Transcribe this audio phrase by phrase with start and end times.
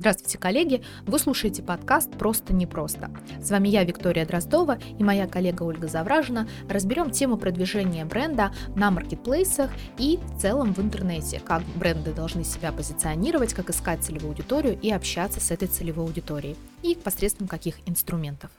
[0.00, 0.82] Здравствуйте, коллеги!
[1.02, 3.10] Вы слушаете подкаст «Просто непросто».
[3.42, 6.48] С вами я, Виктория Дроздова, и моя коллега Ольга Завражина.
[6.70, 12.72] Разберем тему продвижения бренда на маркетплейсах и в целом в интернете, как бренды должны себя
[12.72, 18.50] позиционировать, как искать целевую аудиторию и общаться с этой целевой аудиторией, и посредством каких инструментов.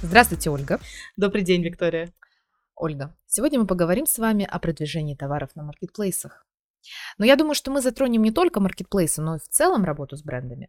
[0.00, 0.78] Здравствуйте, Ольга.
[1.16, 2.12] Добрый день, Виктория.
[2.78, 6.45] Ольга, сегодня мы поговорим с вами о продвижении товаров на маркетплейсах.
[7.18, 10.22] Но я думаю, что мы затронем не только маркетплейсы, но и в целом работу с
[10.22, 10.68] брендами.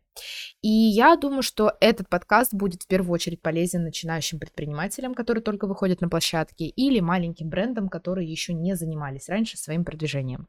[0.61, 5.67] И я думаю, что этот подкаст будет в первую очередь полезен начинающим предпринимателям, которые только
[5.67, 10.47] выходят на площадки, или маленьким брендам, которые еще не занимались раньше своим продвижением.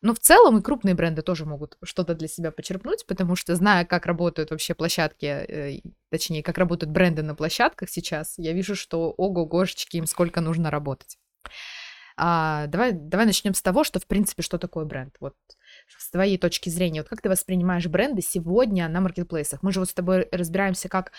[0.00, 3.84] Но в целом и крупные бренды тоже могут что-то для себя почерпнуть, потому что зная,
[3.84, 9.10] как работают вообще площадки, э, точнее, как работают бренды на площадках сейчас, я вижу, что
[9.10, 11.18] ого-гошечки, им сколько нужно работать.
[12.16, 15.14] А, давай, давай начнем с того, что, в принципе, что такое бренд.
[15.20, 15.34] Вот
[15.96, 19.62] с твоей точки зрения, вот как ты воспринимаешь бренды сегодня на маркетплейсах?
[19.62, 21.12] Мы же вот с тобой разбираемся как,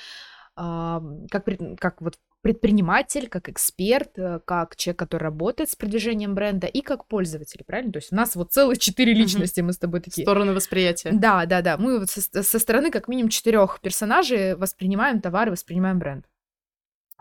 [0.55, 1.45] а, как,
[1.80, 7.07] как вот предприниматель, как эксперт, э, как человек, который работает с продвижением бренда, и как
[7.07, 7.94] пользователь, правильно?
[7.94, 10.25] То есть у нас вот целых четыре личности, мы с тобой такие.
[10.25, 11.11] Стороны восприятия.
[11.13, 11.78] Да, да, да.
[11.78, 16.25] Мы вот со, со стороны как минимум четырех персонажей воспринимаем товар и воспринимаем бренд.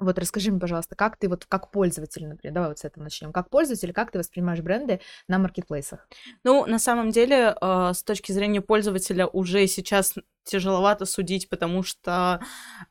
[0.02, 3.32] Вот расскажи мне, пожалуйста, как ты вот как пользователь, например, давай вот с этого начнем.
[3.32, 6.06] Как пользователь, как ты воспринимаешь бренды на маркетплейсах?
[6.44, 10.14] Ну, на самом деле, э, с точки зрения пользователя уже сейчас
[10.44, 12.40] тяжеловато судить, потому что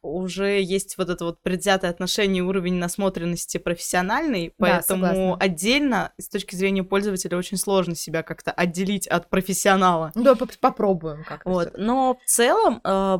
[0.02, 6.56] уже есть вот это вот предвзятое отношение, уровень насмотренности профессиональный, поэтому да, отдельно с точки
[6.56, 10.12] зрения пользователя очень сложно себя как-то отделить от профессионала.
[10.16, 11.50] Ну, да, попробуем как-то.
[11.50, 13.20] Вот, но в целом э,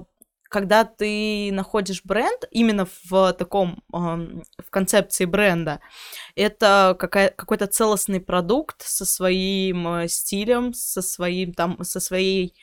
[0.52, 5.80] когда ты находишь бренд именно в таком, в концепции бренда,
[6.36, 12.54] это какой-то целостный продукт со своим э, стилем, со своим там, со своей,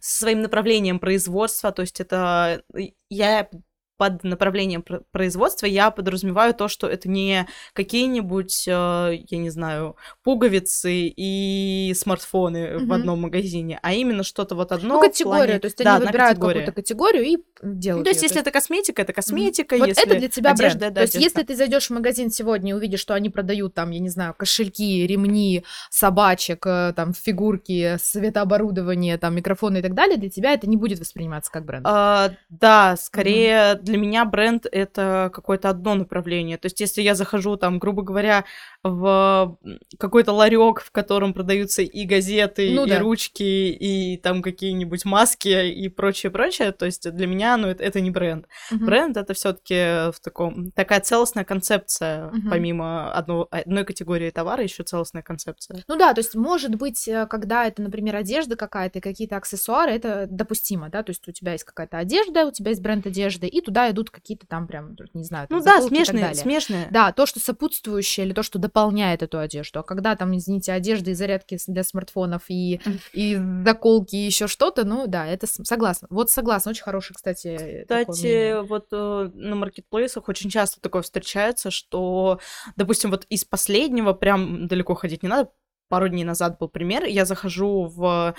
[0.00, 2.62] со своим направлением производства, то есть это
[3.10, 3.50] я
[3.96, 11.12] под направлением производства я подразумеваю то, что это не какие-нибудь, э, я не знаю, пуговицы
[11.16, 12.86] и смартфоны mm-hmm.
[12.86, 14.94] в одном магазине, а именно что-то вот одно.
[14.94, 15.58] Ну, категорию, плане...
[15.60, 18.00] то есть да, они выбирают какую-то категорию и делают.
[18.00, 19.76] Ну, то есть, если это косметика, это косметика.
[19.76, 19.88] Mm-hmm.
[19.88, 20.94] Если вот это для тебя одежда, бренд.
[20.94, 21.40] Да, то есть, одежда.
[21.40, 24.34] если ты зайдешь в магазин сегодня и увидишь, что они продают там, я не знаю,
[24.34, 30.68] кошельки, ремни, собачек, э, там, фигурки, светооборудование, там, микрофоны и так далее, для тебя это
[30.68, 31.86] не будет восприниматься как бренд.
[31.86, 36.58] А, да, скорее mm-hmm для меня бренд это какое-то одно направление.
[36.58, 38.44] То есть, если я захожу там, грубо говоря,
[38.82, 39.56] в
[39.98, 42.98] какой-то ларек, в котором продаются и газеты, ну, и да.
[42.98, 48.00] ручки, и там какие-нибудь маски и прочее, прочее, то есть для меня, ну, это, это
[48.00, 48.46] не бренд.
[48.70, 48.84] Угу.
[48.84, 52.50] Бренд это все-таки в таком такая целостная концепция, угу.
[52.50, 55.82] помимо одного, одной категории товара, еще целостная концепция.
[55.88, 60.26] Ну да, то есть может быть, э, когда это, например, одежда какая-то, какие-то аксессуары, это
[60.30, 63.60] допустимо, да, то есть у тебя есть какая-то одежда, у тебя есть бренд одежды, и
[63.60, 66.88] туда идут какие-то там прям, не знаю, там, ну да, смешные, смешные.
[66.90, 69.80] Да, то, что сопутствующее или то, что дополняет эту одежду.
[69.80, 72.80] А когда там, извините, одежда и зарядки для смартфонов и,
[73.12, 76.08] и заколки и еще что-то, ну да, это согласна.
[76.10, 77.82] Вот согласна, очень хороший, кстати.
[77.82, 82.40] Кстати, вот э, на маркетплейсах очень часто такое встречается, что,
[82.76, 85.50] допустим, вот из последнего прям далеко ходить не надо,
[85.94, 87.04] пару дней назад был пример.
[87.04, 88.34] Я захожу в...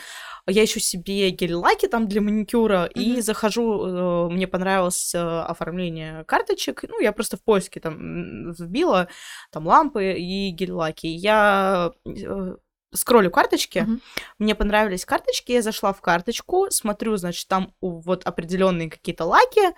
[0.46, 3.02] Я ищу себе гель-лаки там для маникюра, mm-hmm.
[3.02, 9.08] и захожу, э, мне понравилось э, оформление карточек, ну, я просто в поиске там вбила
[9.52, 11.08] там лампы и гель-лаки.
[11.08, 12.56] Я э,
[12.94, 14.00] скроллю карточки, uh-huh.
[14.40, 19.74] мне понравились карточки, я зашла в карточку, смотрю, значит, там вот определенные какие-то лаки,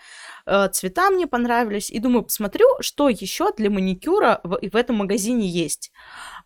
[0.71, 5.91] цвета мне понравились, и думаю, посмотрю, что еще для маникюра в, в этом магазине есть.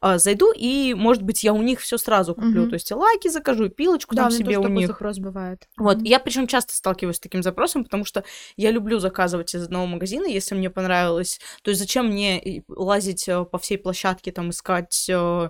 [0.02, 2.70] Э, зайду, и, может быть, я у них все сразу куплю, uh-huh.
[2.70, 4.88] то есть и лаки закажу, и пилочку да, там себе у них.
[4.88, 5.68] запрос бывает.
[5.78, 6.08] Вот, uh-huh.
[6.08, 8.24] я причем часто сталкиваюсь с таким запросом, потому что
[8.58, 13.46] я люблю заказывать из одного магазина, если мне понравилось, то есть зачем мне лазить э,
[13.46, 15.50] по всей площадке, там, искать, э,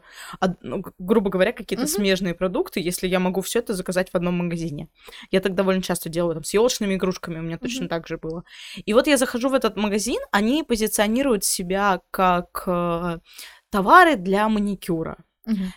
[0.61, 1.87] ну, грубо говоря, какие-то uh-huh.
[1.87, 4.89] смежные продукты, если я могу все это заказать в одном магазине.
[5.31, 8.43] Я так довольно часто делаю, там, с елочными игрушками у меня точно так же было.
[8.85, 13.19] И вот я захожу в этот магазин, они позиционируют себя как э,
[13.71, 15.17] товары для маникюра.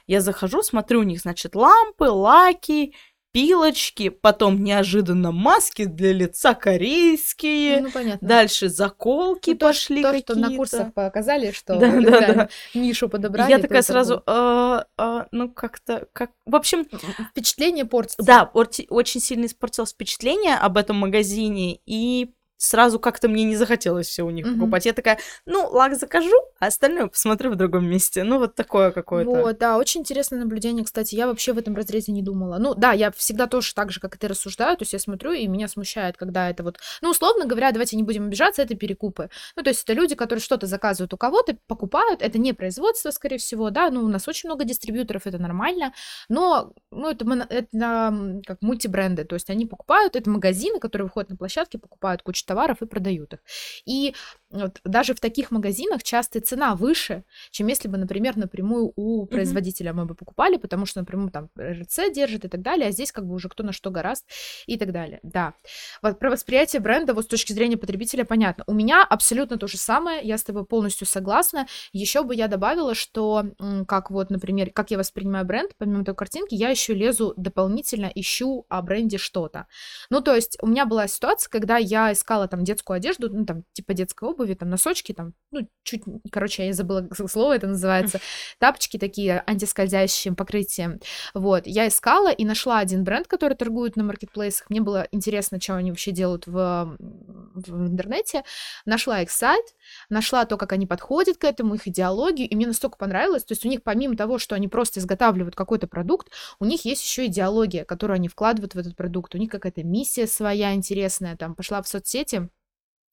[0.07, 2.95] Я захожу, смотрю у них, значит, лампы, лаки,
[3.35, 8.29] пилочки, потом неожиданно маски для лица корейские, ну, понятно.
[8.29, 10.35] дальше заколки ну, пошли то, какие-то.
[10.35, 12.49] То, что на курсах показали, что да, да, да.
[12.75, 13.51] нишу подобрали.
[13.51, 16.87] Я такая сразу, а, а, ну как-то, как, в общем...
[17.31, 18.23] Впечатление портится.
[18.23, 24.23] Да, очень сильно испортилось впечатление об этом магазине, и сразу как-то мне не захотелось все
[24.23, 24.59] у них Мгм.
[24.61, 24.87] покупать.
[24.87, 28.25] Я такая, ну, лак закажу, а остальное посмотрю в другом месте.
[28.25, 29.31] Ну, вот такое какое-то.
[29.31, 32.59] Вот, да, очень интересное наблюдение, кстати, я вообще в этом разрезе не думала.
[32.59, 35.33] Ну, да, я всегда тоже так же, как и ты, рассуждаю, то есть я смотрю,
[35.33, 39.31] и меня смущает, когда это вот, ну, условно говоря, давайте не будем обижаться, это перекупы.
[39.57, 43.39] Ну, то есть это люди, которые что-то заказывают у кого-то, покупают, это не производство, скорее
[43.39, 45.93] всего, да, ну, у нас очень много дистрибьюторов, это нормально,
[46.29, 51.37] но, ну, это, это как мультибренды, то есть они покупают, это магазины, которые выходят на
[51.37, 53.41] площадке, покупают кучу товаров и продают их.
[53.87, 54.15] И
[54.51, 59.93] вот даже в таких магазинах часто цена выше, чем если бы, например, напрямую у производителя
[59.93, 63.27] мы бы покупали, потому что напрямую там РЦ держит и так далее, а здесь как
[63.27, 64.25] бы уже кто на что гораст
[64.67, 65.19] и так далее.
[65.23, 65.55] Да.
[66.03, 68.65] Вот про восприятие бренда вот с точки зрения потребителя понятно.
[68.67, 71.67] У меня абсолютно то же самое, я с тобой полностью согласна.
[71.93, 73.45] Еще бы я добавила, что
[73.89, 78.67] как вот, например, как я воспринимаю бренд, помимо той картинки, я еще лезу дополнительно, ищу
[78.69, 79.67] о бренде что-то.
[80.11, 83.65] Ну, то есть у меня была ситуация, когда я искала там детскую одежду, ну, там,
[83.73, 88.21] типа детской обуви, там, носочки, там, ну, чуть, короче, я забыла слово, это называется,
[88.59, 91.01] тапочки такие антискользящим покрытием.
[91.35, 94.71] Вот, я искала и нашла один бренд, который торгует на маркетплейсах.
[94.71, 98.45] Мне было интересно, что они вообще делают в, в интернете.
[98.87, 99.65] Нашла их сайт,
[100.09, 103.45] нашла то, как они подходят к этому, их идеологию, и мне настолько понравилось.
[103.45, 107.05] То есть у них помимо того, что они просто изготавливают какой-то продукт, у них есть
[107.05, 109.35] еще идеология, которую они вкладывают в этот продукт.
[109.35, 111.37] У них какая-то миссия своя интересная.
[111.37, 112.24] Там пошла в соцсети,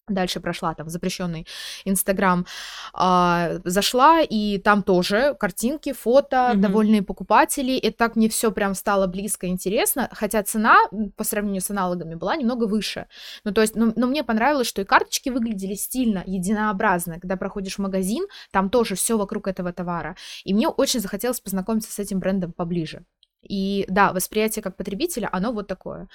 [0.08, 1.48] дальше прошла там запрещенный
[1.86, 2.46] Инстаграм,
[2.94, 6.62] а, зашла, и там тоже картинки, фото, Мгм.
[6.62, 10.76] довольные покупатели, и так мне все прям стало близко интересно, хотя цена
[11.16, 13.08] по сравнению с аналогами была немного выше.
[13.44, 17.20] Ну, то есть, ну, но мне понравилось, что и карточки выглядели стильно, единообразно.
[17.20, 20.16] Когда проходишь в магазин, там тоже все вокруг этого товара.
[20.44, 23.06] И мне очень захотелось познакомиться с этим брендом поближе.
[23.42, 26.08] И да, восприятие как потребителя, оно вот такое.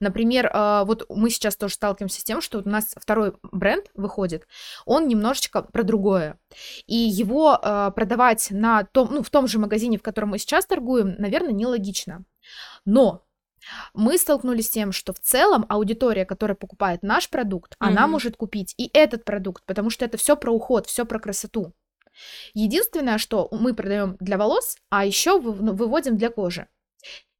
[0.00, 4.46] Например, э, вот мы сейчас тоже сталкиваемся с тем, что у нас второй бренд выходит,
[4.84, 6.38] он немножечко про другое.
[6.86, 10.66] И его э, продавать на том, ну, в том же магазине, в котором мы сейчас
[10.66, 12.24] торгуем, наверное, нелогично.
[12.84, 13.24] Но
[13.94, 18.10] мы столкнулись с тем, что в целом аудитория, которая покупает наш продукт, она Мгм.
[18.12, 21.72] может купить и этот продукт, потому что это все про уход, все про красоту.
[22.52, 26.68] Единственное, что мы продаем для волос, а еще выводим для кожи.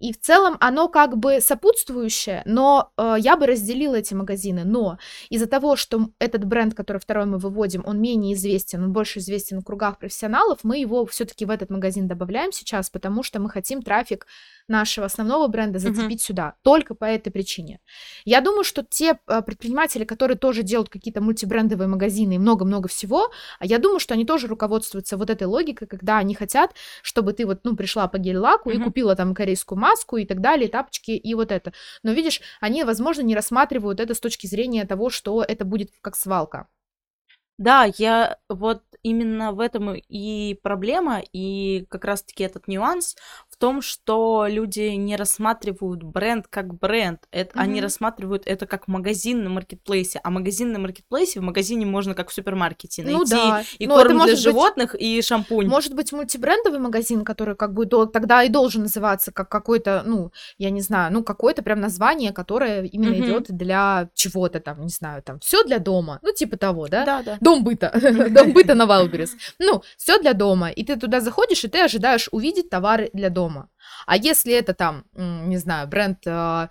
[0.04, 4.62] И в целом оно как бы сопутствующее, но э, я бы разделила эти магазины.
[4.62, 4.98] Но
[5.30, 9.60] из-за того, что этот бренд, который второй мы выводим, он менее известен, он больше известен
[9.60, 13.80] в кругах профессионалов, мы его все-таки в этот магазин добавляем сейчас, потому что мы хотим
[13.80, 14.26] трафик
[14.68, 16.26] нашего основного бренда зацепить uh-huh.
[16.26, 16.54] сюда.
[16.62, 17.80] Только по этой причине.
[18.26, 23.30] Я думаю, что те э, предприниматели, которые тоже делают какие-то мультибрендовые магазины и много-много всего,
[23.58, 27.46] а я думаю, что они тоже руководствуются вот этой логикой, когда они хотят, чтобы ты
[27.46, 28.76] вот, ну, пришла по гель-лаку uh-huh.
[28.76, 31.72] и купила там корейскую маску и так далее, тапочки и вот это.
[32.02, 36.16] Но видишь, они, возможно, не рассматривают это с точки зрения того, что это будет как
[36.16, 36.66] свалка.
[37.56, 43.16] Да, я вот именно в этом и проблема, и как раз-таки этот нюанс
[43.54, 47.62] в том, что люди не рассматривают бренд как бренд, это, mm-hmm.
[47.62, 52.30] они рассматривают это как магазин на маркетплейсе, а магазин на маркетплейсе в магазине можно как
[52.30, 53.62] в супермаркете найти ну, да.
[53.78, 55.68] и Но корм для животных, быть, и шампунь.
[55.68, 60.70] Может быть мультибрендовый магазин, который как бы тогда и должен называться как какой-то, ну, я
[60.70, 63.24] не знаю, ну, какое-то прям название, которое именно mm-hmm.
[63.24, 67.04] идет для чего-то там, не знаю, там, все для дома, ну, типа того, да?
[67.04, 67.36] Да, да.
[67.40, 67.92] Дом быта,
[68.30, 69.36] дом быта на Wildberries.
[69.60, 70.70] Ну, все для дома.
[70.70, 73.43] И ты туда заходишь, и ты ожидаешь увидеть товары для дома.
[74.06, 76.68] А если это там, не знаю, бренд э,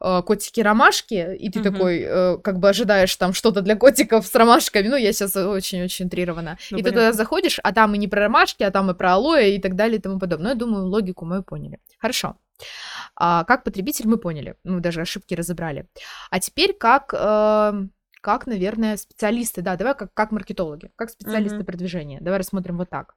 [0.00, 1.62] э, котики-ромашки, и ты uh-huh.
[1.62, 6.06] такой, э, как бы ожидаешь там что-то для котиков с ромашками, ну, я сейчас очень-очень
[6.06, 7.00] утрирована, ну, и понятно.
[7.00, 9.60] ты туда заходишь, а там и не про ромашки, а там и про алоэ и
[9.60, 10.52] так далее и тому подобное.
[10.52, 11.78] Я думаю, логику мою поняли.
[11.98, 12.36] Хорошо.
[13.16, 15.88] А, как потребитель мы поняли, мы даже ошибки разобрали.
[16.30, 17.14] А теперь как...
[17.14, 17.86] Э,
[18.24, 21.64] как, наверное, специалисты, да, давай как, как маркетологи, как специалисты uh-huh.
[21.64, 22.20] продвижения.
[22.22, 23.14] Давай рассмотрим вот так.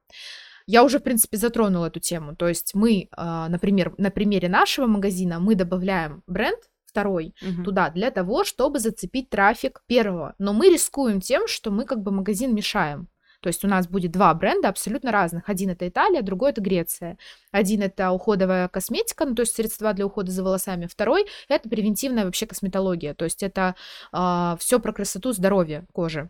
[0.68, 2.36] Я уже, в принципе, затронула эту тему.
[2.36, 7.64] То есть мы, например, на примере нашего магазина мы добавляем бренд второй uh-huh.
[7.64, 10.36] туда для того, чтобы зацепить трафик первого.
[10.40, 13.08] Но мы рискуем тем, что мы как бы магазин мешаем.
[13.42, 15.48] То есть у нас будет два бренда абсолютно разных.
[15.48, 17.18] Один это Италия, другой это Греция.
[17.52, 20.88] Один это уходовая косметика, ну то есть средства для ухода за волосами.
[20.88, 23.14] Второй это превентивная вообще косметология.
[23.14, 23.76] То есть это
[24.12, 26.30] э, все про красоту, здоровье кожи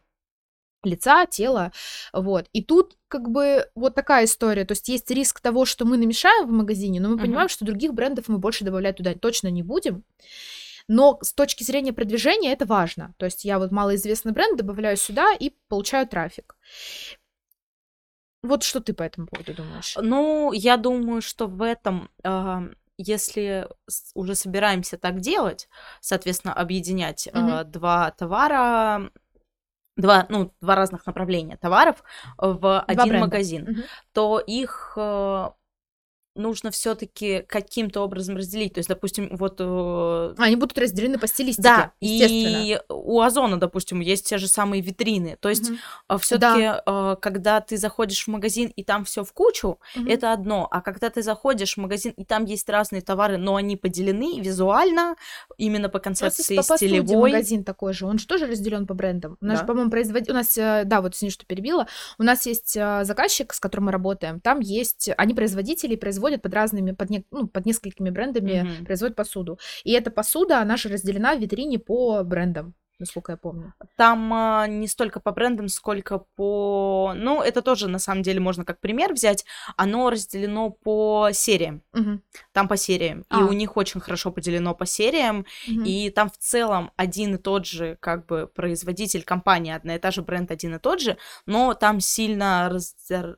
[0.83, 1.71] лица, тела,
[2.13, 2.47] вот.
[2.53, 6.47] И тут как бы вот такая история, то есть есть риск того, что мы намешаем
[6.47, 7.21] в магазине, но мы uh-huh.
[7.21, 10.03] понимаем, что других брендов мы больше добавлять туда точно не будем.
[10.89, 13.13] Но с точки зрения продвижения это важно.
[13.17, 16.55] То есть я вот малоизвестный бренд добавляю сюда и получаю трафик.
[18.41, 19.97] Вот что ты по этому поводу думаешь?
[19.99, 23.67] Ну, я думаю, что в этом э, если
[24.15, 25.69] уже собираемся так делать,
[26.01, 27.49] соответственно, объединять Мгм.
[27.49, 29.11] э, два товара,
[29.97, 32.03] два, ну, два разных направления товаров
[32.37, 33.19] в один бренда.
[33.25, 33.83] магазин, Мгм.
[34.13, 35.49] то их э,
[36.37, 38.73] нужно все-таки каким-то образом разделить.
[38.73, 43.99] То есть, допустим, вот э, Они будут разделены по стилистике, да, и у Озона, допустим,
[43.99, 45.37] есть те же самые витрины.
[45.39, 46.19] То есть, Мгм.
[46.19, 46.81] все-таки,
[47.21, 50.07] когда ты заходишь в магазин и там все в кучу, Мгм.
[50.07, 50.67] это одно.
[50.71, 55.15] А когда ты заходишь в магазин и там есть разные товары, но они поделены визуально,
[55.57, 57.31] именно по Просто концепции по посуде стилевой.
[57.31, 59.37] магазин такой же, он же тоже разделен по брендам.
[59.41, 59.63] У нас, Да.
[59.63, 61.87] же, по-моему, производитель, у нас, э, да, вот извини, что перебила,
[62.19, 65.95] у нас есть э, заказчик, с которым мы работаем, там есть, они производители,
[66.27, 68.85] производят под разными, под, не- ну, под несколькими брендами, Мгм.
[68.85, 69.57] производят посуду.
[69.85, 73.73] И эта посуда, она же разделена в витрине по брендам, насколько я помню.
[73.95, 77.13] Там а, не столько по брендам, сколько по...
[77.15, 79.45] Ну, это тоже, на самом деле, можно как пример взять.
[79.75, 81.83] Оно разделено по сериям.
[81.93, 82.23] Мгм.
[82.53, 83.21] Там по сериям.
[83.21, 83.39] И А.
[83.39, 85.45] у них очень хорошо поделено по сериям.
[85.67, 85.83] Мгм.
[85.85, 90.11] И там в целом один и тот же, как бы, производитель, компания одна и та
[90.11, 92.95] же, бренд один и тот же, но там сильно раз-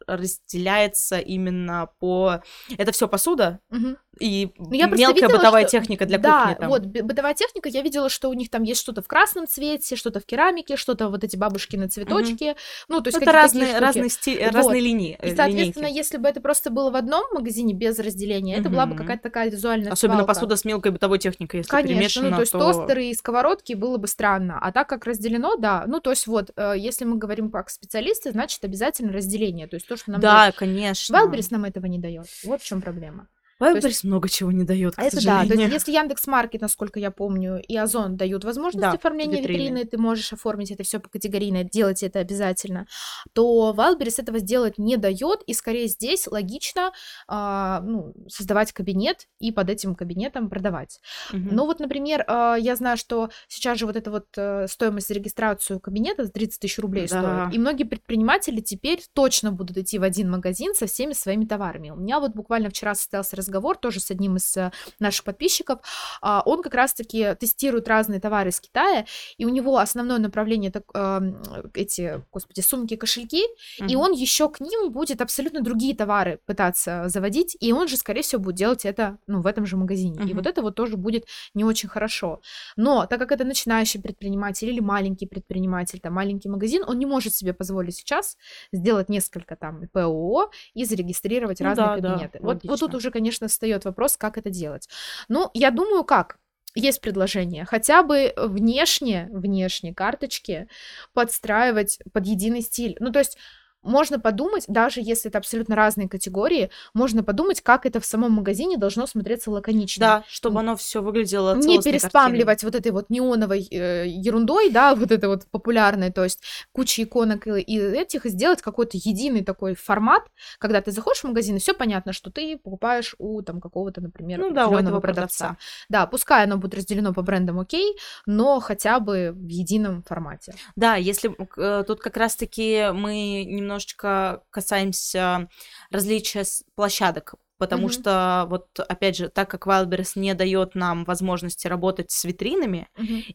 [0.08, 2.42] разделяется именно по...
[2.78, 3.98] Это все посуда Мгм.
[4.20, 6.60] И Ну, я мелкая видела, бытовая что- техника для да, кухни.
[6.60, 6.70] Там.
[6.70, 10.20] вот бытовая техника, я видела, что у них там есть что-то в красном цвете, что-то
[10.20, 12.56] в керамике, что-то вот эти бабушкины цветочки,
[12.88, 14.54] ну, то есть Ну, это разные, разные, стиль, Вот.
[14.54, 15.18] разные линии.
[15.22, 15.98] И, соответственно, линейки.
[15.98, 19.50] если бы это просто было в одном магазине без разделения, это была бы какая-то такая
[19.50, 20.34] визуальная Особенно свалка.
[20.34, 22.60] посуда с мелкой бытовой техникой, если Конечно, перемешана, ну, то есть то...
[22.60, 24.60] тостеры и сковородки было бы странно.
[24.62, 25.84] А так как разделено, да.
[25.88, 29.68] Ну, то есть вот, э, если мы говорим как специалисты, значит обязательно разделение.
[29.68, 31.16] То есть то, что нам Да, дает конечно.
[31.16, 32.28] Wildberries нам этого не дает.
[32.44, 33.28] Вот в чем проблема.
[33.62, 35.60] Wildberries есть- много чего не дает, к Это да, то сожалению.
[35.72, 39.58] есть если Яндекс Маркет, насколько я помню, и Озон дают возможность Да, оформления витрины.
[39.80, 39.86] витрины.
[39.86, 42.88] ты можешь оформить это все по категорийно, делать это обязательно,
[43.34, 46.92] то Wildberries этого сделать не дает, и скорее здесь логично
[47.28, 51.00] а, ну, создавать кабинет и под этим кабинетом продавать.
[51.34, 51.50] Мгм.
[51.56, 55.14] Ну вот, например, а, я знаю, что сейчас же вот эта вот э, стоимость за
[55.16, 57.46] регистрацию кабинета за 30 тысяч рублей Да.
[57.48, 57.56] стоит.
[57.56, 61.90] И многие предприниматели теперь точно будут идти в один магазин со всеми своими товарами.
[61.90, 63.49] У меня вот буквально вчера состоялся разговор
[63.82, 65.80] тоже с одним из э, наших подписчиков.
[66.22, 69.06] А, Он как раз-таки тестирует разные товары из Китая,
[69.38, 71.42] и у него основное направление так, эм,
[71.74, 73.44] эти, господи, сумки, кошельки,
[73.80, 73.96] и Мгм.
[73.98, 78.42] он еще к ним будет абсолютно другие товары пытаться заводить, и он же, скорее всего,
[78.42, 80.20] будет делать это ну, в этом же магазине.
[80.20, 80.36] И Мгм.
[80.38, 82.42] вот это вот тоже будет не очень хорошо.
[82.76, 87.34] Но так как это начинающий предприниматель или маленький предприниматель, там маленький магазин, он не может
[87.34, 88.38] себе позволить сейчас
[88.72, 92.40] сделать несколько там ПОО и зарегистрировать Ну разные да, да, кабинеты.
[92.42, 94.90] вот, вот тут уже, конечно, встает вопрос, как это делать.
[95.28, 96.38] Ну, я думаю, как?
[96.76, 97.66] Есть предложение.
[97.66, 100.68] Хотя бы внешне, внешне карточки
[101.14, 102.96] подстраивать под единый стиль.
[103.00, 103.38] Ну, то есть
[103.82, 108.78] можно подумать, даже если это абсолютно разные категории, можно подумать, как это в самом магазине
[108.78, 110.00] должно смотреться лаконично.
[110.00, 115.12] Да, чтобы оно все выглядело Не переспамливать вот этой вот неоновой э, ерундой, да, вот
[115.12, 119.76] этой вот популярной, то есть куча иконок и, и этих, и сделать какой-то единый такой
[119.76, 120.24] формат,
[120.58, 124.40] когда ты заходишь в магазин, и все понятно, что ты покупаешь у там какого-то, например,
[124.40, 125.58] Ну да, у этого продавца.
[125.88, 130.54] Да, пускай оно будет разделено по брендам, окей, но хотя бы в едином формате.
[130.76, 135.48] Да, если э, тут как раз-таки мы немножечко касаемся
[135.92, 136.44] различия
[136.76, 137.92] площадок, потому Мгм.
[137.92, 142.88] что вот опять же, так как Wildberries не дает нам возможности работать с витринами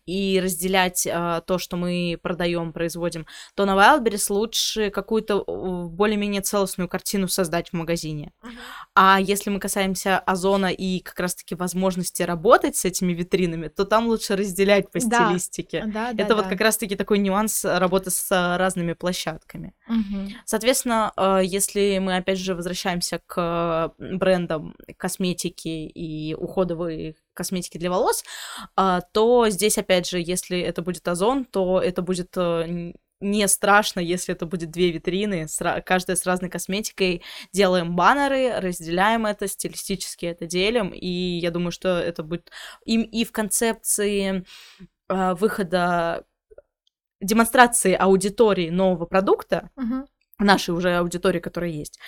[0.07, 6.88] и разделять э, то, что мы продаем, производим, то на Wildberries лучше какую-то более-менее целостную
[6.88, 8.33] картину создать в магазине.
[8.95, 14.07] А если мы касаемся озона и как раз-таки возможности работать с этими витринами, то там
[14.07, 15.26] лучше разделять по Да.
[15.28, 15.85] стилистике.
[15.87, 16.50] Да, да, Это вот да.
[16.50, 19.75] как раз-таки такой нюанс работы с э, разными площадками.
[19.87, 20.31] Мгм.
[20.47, 28.25] Соответственно, э, если мы опять же возвращаемся к брендам косметики и уходовой косметики для волос,
[28.76, 34.00] э, то здесь опять же, если это будет озон, то это будет э, не страшно,
[34.00, 35.47] если это будет две витрины,
[35.85, 37.23] каждая с разной косметикой.
[37.52, 42.50] Делаем баннеры, разделяем это, стилистически это делим, и я думаю, что это будет
[42.85, 44.44] им и в концепции
[45.09, 46.25] э, выхода
[47.21, 50.06] демонстрации аудитории нового продукта, Мгм.
[50.38, 51.98] Нашей уже аудитории, которая есть,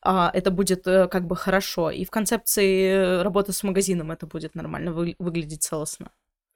[0.00, 1.90] а, это будет э, как бы хорошо.
[1.90, 6.10] И в концепции работы с магазином это будет нормально вы- выглядеть целостно.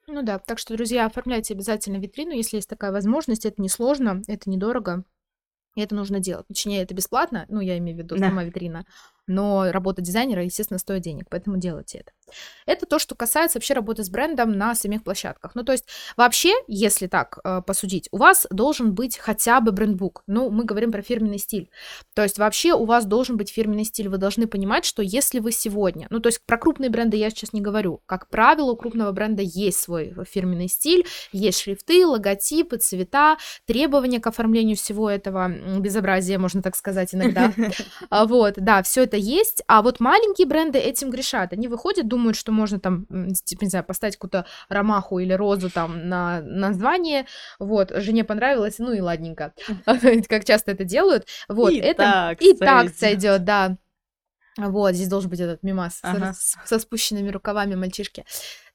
[0.07, 3.45] Ну да, так что, друзья, оформляйте обязательно витрину, если есть такая возможность.
[3.45, 5.03] Это несложно, это недорого,
[5.75, 6.47] и это нужно делать.
[6.47, 8.29] Точнее, это бесплатно, ну, я имею в виду Да.
[8.29, 8.85] сама витрина.
[9.29, 12.11] Но работа дизайнера, естественно, стоит денег, поэтому делайте это.
[12.65, 15.51] Это то, что касается вообще работы с брендом на самих площадках.
[15.55, 15.85] Ну, то есть,
[16.17, 20.23] вообще, если так э, посудить, у вас должен быть хотя бы брендбук.
[20.27, 21.69] Ну, мы говорим про фирменный стиль.
[22.13, 24.09] То есть, вообще, у вас должен быть фирменный стиль.
[24.09, 27.53] Вы должны понимать, что если вы сегодня, ну, то есть, про крупные бренды я сейчас
[27.53, 28.01] не говорю.
[28.05, 34.27] Как правило, у крупного бренда есть свой фирменный стиль, есть шрифты, логотипы, цвета, требования к
[34.27, 37.53] оформлению всего этого безобразия, можно так сказать, иногда.
[38.09, 39.63] А, вот, да, все это есть.
[39.67, 41.53] А вот маленькие бренды этим грешат.
[41.53, 43.05] Они выходят, думают, что можно там,
[43.43, 47.25] типа, не знаю, поставить какую-то ромаху или розу там на название,
[47.59, 49.53] вот, жене понравилось, ну и ладненько,
[50.27, 53.77] как часто это делают, вот, и это так и так сойдет, да.
[54.57, 56.33] Вот, здесь должен быть этот мимас Ага.
[56.33, 58.25] со, со спущенными рукавами мальчишки.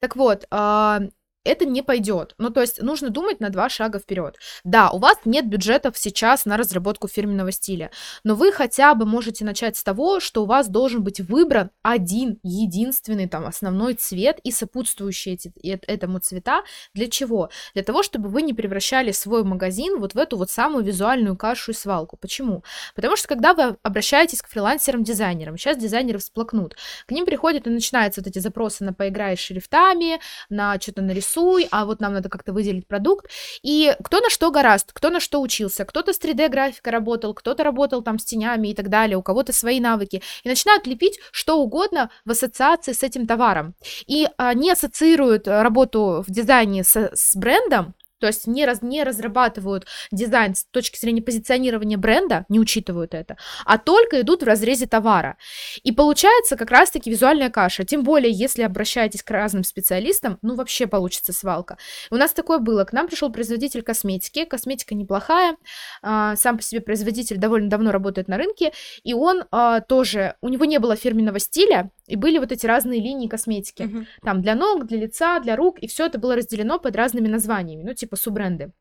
[0.01, 1.01] Так вот, а,
[1.45, 2.35] это не пойдет.
[2.39, 4.37] Ну, то есть нужно думать на два шага вперед.
[4.65, 7.91] Да, у вас нет бюджетов сейчас на разработку фирменного стиля,
[8.25, 12.39] но вы хотя бы можете начать с того, что у вас должен быть выбран один
[12.43, 16.63] единственный там основной цвет и сопутствующие этому цвета.
[16.95, 17.51] Для чего?
[17.75, 21.73] Для того, чтобы вы не превращали свой магазин вот в эту вот самую визуальную кашу
[21.73, 22.17] и свалку.
[22.17, 22.65] Почему?
[22.95, 28.21] Потому что когда вы обращаетесь к фрилансерам-дизайнерам, сейчас дизайнеры всплакнут, к ним приходят и начинаются
[28.21, 31.03] вот эти запросы на поиграй с шрифтами, на что-то
[31.35, 33.27] нарисуй, а вот нам надо как-то выделить продукт.
[33.63, 38.03] И кто на что гораст, кто на что учился, кто-то с 3D-графикой работал, кто-то работал
[38.03, 40.23] там с тенями и так далее, у кого-то свои навыки.
[40.45, 43.75] И начинают лепить что угодно в ассоциации с этим товаром.
[44.07, 49.85] И не ассоциируют работу в дизайне с, с брендом, то есть не, раз, не разрабатывают
[50.11, 55.37] дизайн с точки зрения позиционирования бренда, не учитывают это, а только идут в разрезе товара.
[55.83, 57.85] И получается как раз-таки визуальная каша.
[57.85, 61.77] Тем более, если обращаетесь к разным специалистам, ну вообще получится свалка.
[62.11, 62.87] У нас такое было.
[62.87, 64.47] К нам пришел производитель косметики.
[64.47, 65.59] Косметика неплохая.
[66.01, 68.73] а, Сам по себе производитель довольно давно работает на рынке.
[69.03, 73.01] И он а, тоже, у него не было фирменного стиля, и были вот эти разные
[73.01, 73.83] линии косметики.
[73.85, 74.07] Мгм.
[74.23, 77.83] Там для ног, для лица, для рук, и все это было разделено под разными названиями,
[77.83, 78.73] ну, типа суббренды.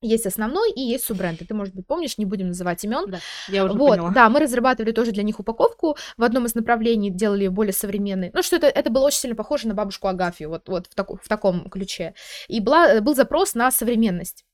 [0.00, 1.46] Есть основной и есть суббренды.
[1.46, 3.10] Ты, может быть, помнишь, не будем называть имен.
[3.10, 4.10] Да, я уже Вот, поняла.
[4.10, 8.30] да, мы разрабатывали тоже для них упаковку в одном из направлений, делали ее более современной.
[8.34, 11.18] Ну, что это, это было очень сильно похоже на бабушку Агафью, вот, вот в, таку-
[11.22, 12.14] в таком ключе.
[12.48, 14.44] И была, был запрос на современность.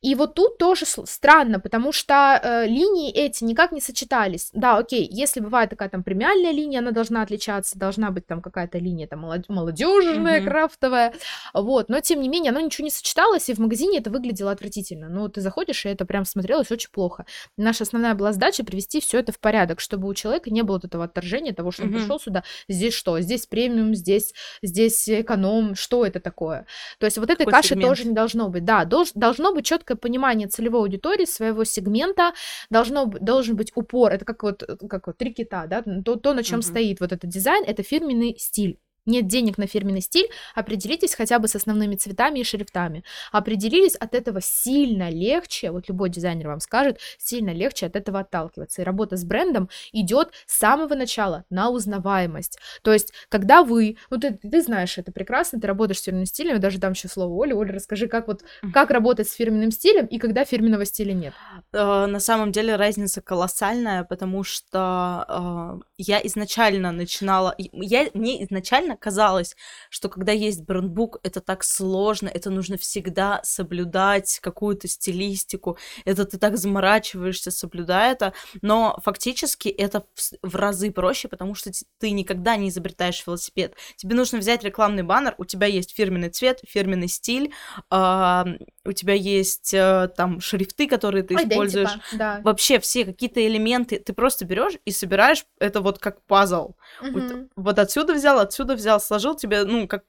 [0.00, 4.50] И вот тут тоже странно, потому что э, линии эти никак не сочетались.
[4.52, 8.78] Да, окей, если бывает такая там премиальная линия, она должна отличаться, должна быть там какая-то
[8.78, 10.48] линия там молодежная, Мгм.
[10.48, 11.14] крафтовая,
[11.52, 15.08] вот, но тем не менее оно ничего не сочеталось, и в магазине это выглядело отвратительно.
[15.08, 17.26] Ну, ты заходишь, и это прям смотрелось очень плохо.
[17.56, 20.84] Наша основная была задача привести все это в порядок, чтобы у человека не было вот
[20.84, 21.98] этого отторжения, того, что он Мгм.
[21.98, 24.32] пришел сюда, здесь что, здесь премиум, здесь,
[24.62, 26.66] здесь эконом, что это такое?
[27.00, 27.88] То есть вот этой Какой каши сегмент?
[27.96, 28.64] тоже не должно быть.
[28.64, 32.32] Да, долж- должно быть четкое понимание целевой аудитории, своего сегмента,
[32.70, 36.34] должно, должен быть упор, это как вот, э, как вот три кита, да, то, то
[36.34, 36.62] на чем Мгм.
[36.62, 38.78] стоит вот этот дизайн, это фирменный стиль.
[39.08, 43.04] Нет денег на фирменный стиль, определитесь хотя бы с основными цветами и шрифтами.
[43.32, 48.82] Определились, от этого сильно легче, вот любой дизайнер вам скажет, сильно легче от этого отталкиваться.
[48.82, 52.58] И работа с брендом идет с самого начала на узнаваемость.
[52.82, 56.54] То есть, когда вы, ну ты, ты знаешь это прекрасно, ты работаешь с фирменным стилем,
[56.54, 57.54] я даже дам еще слово Оле.
[57.54, 58.42] Оля, расскажи, как вот,
[58.74, 61.32] как работать с фирменным стилем и когда фирменного стиля нет.
[61.72, 68.97] Э, на самом деле разница колоссальная, потому что э, я изначально начинала, я мне изначально
[68.98, 69.56] казалось,
[69.90, 76.38] что когда есть брендбук, это так сложно, это нужно всегда соблюдать какую-то стилистику, это ты
[76.38, 78.32] так заморачиваешься, соблюдая это,
[78.62, 83.74] но фактически это в, в разы проще, потому что ты никогда не изобретаешь велосипед.
[83.96, 87.52] Тебе нужно взять рекламный баннер, у тебя есть фирменный цвет, фирменный стиль,
[87.90, 88.46] а,
[88.84, 92.40] у тебя есть э, там шрифты, которые ты используешь Идентика, да.
[92.42, 96.72] вообще все какие-то элементы ты просто берешь и собираешь это вот как пазл.
[97.00, 97.50] Вот, Мгм.
[97.56, 100.04] вот отсюда взял, отсюда взял, сложил тебе, ну, как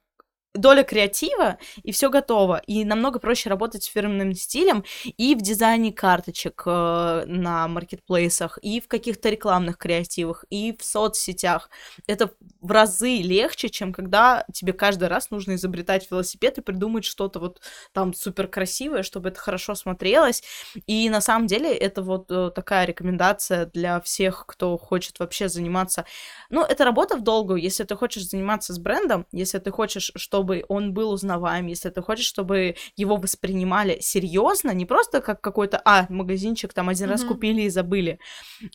[0.55, 2.61] доля креатива, и все готово.
[2.65, 4.83] И намного проще работать с фирменным стилем
[5.17, 11.69] и в дизайне карточек э, на маркетплейсах, и в каких-то рекламных креативах, и в соцсетях.
[12.07, 12.31] Это
[12.61, 17.61] в разы легче, чем когда тебе каждый раз нужно изобретать велосипед и придумать что-то вот
[17.93, 20.43] там супер красивое, чтобы это хорошо смотрелось.
[20.87, 26.05] И на самом деле это вот э, такая рекомендация для всех, кто хочет вообще заниматься.
[26.49, 27.61] Ну, это работа в долгую.
[27.61, 31.89] Если ты хочешь заниматься с брендом, если ты хочешь, чтобы чтобы он был узнаваем, если
[31.89, 37.21] ты хочешь, чтобы его воспринимали серьезно, не просто как какой-то, а, магазинчик там один раз
[37.21, 37.29] Мгм.
[37.29, 38.19] купили и забыли,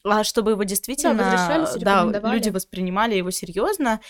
[0.04, 1.24] а чтобы его действительно,
[1.80, 4.00] да, люди воспринимали его серьезно,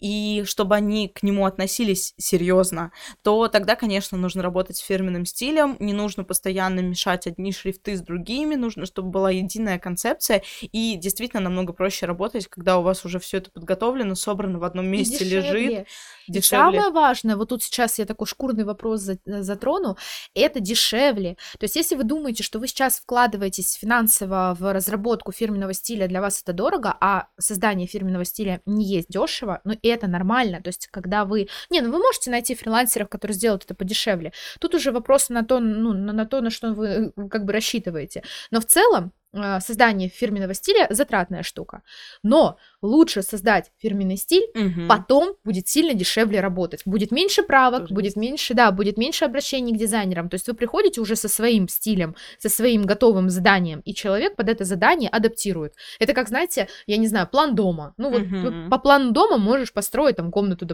[0.00, 2.92] и чтобы они к нему относились серьезно,
[3.22, 8.02] то тогда, конечно, нужно работать с фирменным стилем, не нужно постоянно мешать одни шрифты с
[8.02, 13.18] другими, нужно, чтобы была единая концепция, и действительно намного проще работать, когда у вас уже
[13.18, 15.80] все это подготовлено, собрано в одном месте, лежит,
[16.26, 16.78] дешевле.
[16.78, 19.96] И самое важное, вот тут сейчас я такой шкурный вопрос э, затрону,
[20.34, 21.36] это дешевле.
[21.58, 26.20] То есть, если вы думаете, что вы сейчас вкладываетесь финансово в разработку фирменного стиля, для
[26.20, 30.60] вас это дорого, а создание фирменного стиля не есть дешево, ну это нормально.
[30.62, 31.48] То есть, когда вы...
[31.70, 34.32] Не, ну вы можете найти фрилансеров, которые сделают это подешевле.
[34.60, 38.22] Тут уже вопрос на то, ну, на, то, на что вы э, как бы рассчитываете.
[38.50, 39.12] Но в целом
[39.60, 41.82] создание фирменного стиля затратная штука.
[42.22, 44.88] Но лучше создать фирменный стиль, Мгм.
[44.88, 46.82] потом будет сильно дешевле работать.
[46.84, 50.28] Будет меньше правок, Тоже будет меньше, да, будет меньше обращений к дизайнерам.
[50.28, 54.48] То есть вы приходите уже со своим стилем, со своим готовым заданием, и человек под
[54.48, 55.74] это задание адаптирует.
[55.98, 57.94] Это как, знаете, я не знаю, план дома.
[57.98, 58.68] Ну вот Мгм.
[58.70, 60.66] по плану дома можешь построить там комнату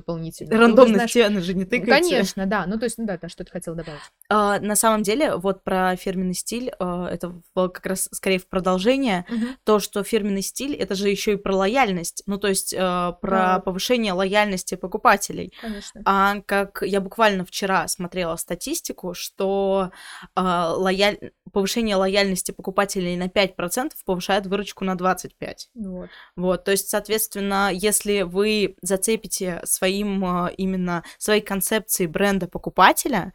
[0.59, 1.91] Рандомные знаешь- стены же не тыкайте.
[2.11, 2.65] Конечно, да.
[2.67, 4.01] Ну то есть, ну да, там что ты хотела добавить.
[4.29, 9.25] А, на самом деле, вот про фирменный стиль, а, это как раз скорее в продолжение,
[9.65, 13.37] то, что фирменный стиль, это же еще и про лояльность, ну, то есть а, про
[13.37, 13.59] Да.
[13.61, 15.53] повышение лояльности покупателей.
[15.61, 16.03] Конечно.
[16.05, 19.91] А как я буквально вчера смотрела статистику, что
[20.35, 21.33] а, лояль...
[21.53, 25.31] повышение лояльности покупателей на 5% повышает выручку на 25%.
[25.75, 26.09] Вот.
[26.37, 33.33] Вот, то есть, соответственно, если вы зацепите своим а, именно своей концепцией бренда покупателя,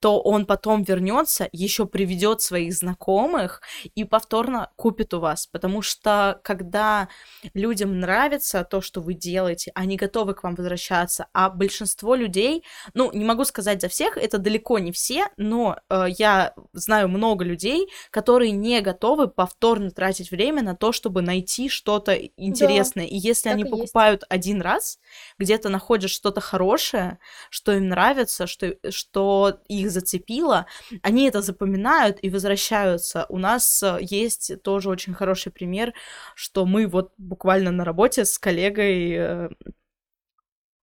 [0.00, 3.60] то он потом вернется, еще приведет своих знакомых
[3.94, 5.46] и повторно купит у вас.
[5.46, 7.08] Потому что когда
[7.54, 11.26] людям нравится то, что вы делаете, они готовы к вам возвращаться.
[11.32, 16.06] А большинство людей, ну, не могу сказать за всех, это далеко не все, но э,
[16.16, 22.14] я знаю много людей, которые не готовы повторно тратить время на то, чтобы найти что-то
[22.14, 23.06] интересное.
[23.06, 23.72] и если они и есть.
[23.72, 24.98] покупают один раз,
[25.38, 27.18] где-то находят что-то хорошее,
[27.50, 30.66] что им нравится, что, что их зацепило,
[31.02, 33.26] они это запоминают и возвращаются.
[33.28, 35.92] У нас э, есть тоже очень хороший пример,
[36.34, 39.48] что мы вот буквально на работе с коллегой э,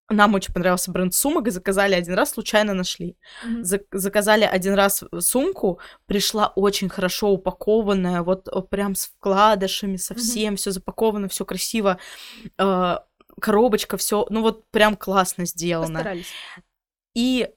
[0.10, 3.18] нам очень понравился бренд сумок, и заказали один раз, случайно нашли.
[3.44, 10.58] Зак- заказали один раз сумку, пришла очень хорошо упакованная, вот э, прям с вкладышами, совсем
[10.58, 11.98] все запаковано, все красиво,
[12.58, 12.98] э,
[13.42, 15.96] коробочка, все, ну вот прям классно сделано.
[16.00, 16.28] Постарались.
[17.16, 17.50] И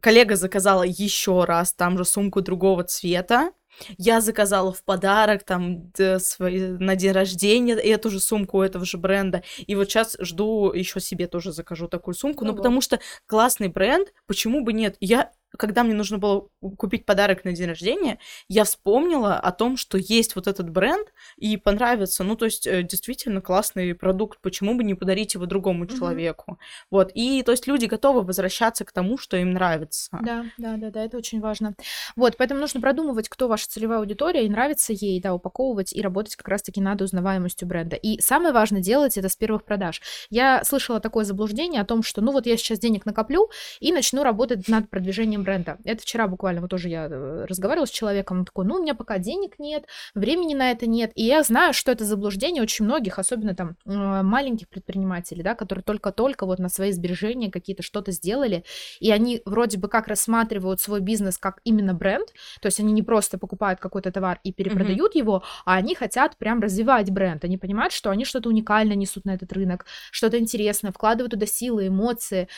[0.00, 3.52] коллега заказала еще раз там же сумку другого цвета.
[3.96, 8.84] Я заказала в подарок там д- свои- на день рождения эту же сумку у этого
[8.84, 9.42] же бренда.
[9.66, 12.44] И вот сейчас жду еще себе тоже закажу такую сумку.
[12.44, 14.96] Ну, Ну потому что классный бренд, почему бы нет?
[15.00, 19.98] Я когда мне нужно было купить подарок на день рождения, я вспомнила о том, что
[19.98, 22.24] есть вот этот бренд и понравится.
[22.24, 24.38] Ну, то есть, э, действительно классный продукт.
[24.40, 25.96] Почему бы не подарить его другому Мгм.
[25.98, 26.58] человеку?
[26.90, 27.10] Вот.
[27.14, 30.08] И, то есть, люди готовы возвращаться к тому, что им нравится.
[30.22, 31.74] Да, да, да, да, это очень важно.
[32.16, 36.36] Вот, поэтому нужно продумывать, кто ваша целевая аудитория, и нравится ей, да, упаковывать и работать
[36.36, 37.96] как раз-таки над узнаваемостью бренда.
[37.96, 40.00] И самое важное делать это с первых продаж.
[40.30, 44.22] Я слышала такое заблуждение о том, что, ну вот я сейчас денег накоплю и начну
[44.22, 45.78] работать над продвижением бренда.
[45.84, 48.94] Это вчера буквально, вот тоже я э, разговаривала с человеком, он такой, ну у меня
[48.94, 51.12] пока денег нет, времени на это нет.
[51.14, 55.82] И я знаю, что это заблуждение очень многих, особенно там э, маленьких предпринимателей, да, которые
[55.82, 58.64] только-только вот на свои сбережения какие-то что-то сделали,
[59.00, 62.28] и они вроде бы как рассматривают свой бизнес как именно бренд,
[62.60, 66.60] то есть они не просто покупают какой-то товар и перепродают его, а они хотят прям
[66.60, 67.44] развивать бренд.
[67.44, 71.88] Они понимают, что они что-то уникальное несут на этот рынок, что-то интересное, вкладывают туда силы,
[71.88, 72.48] эмоции.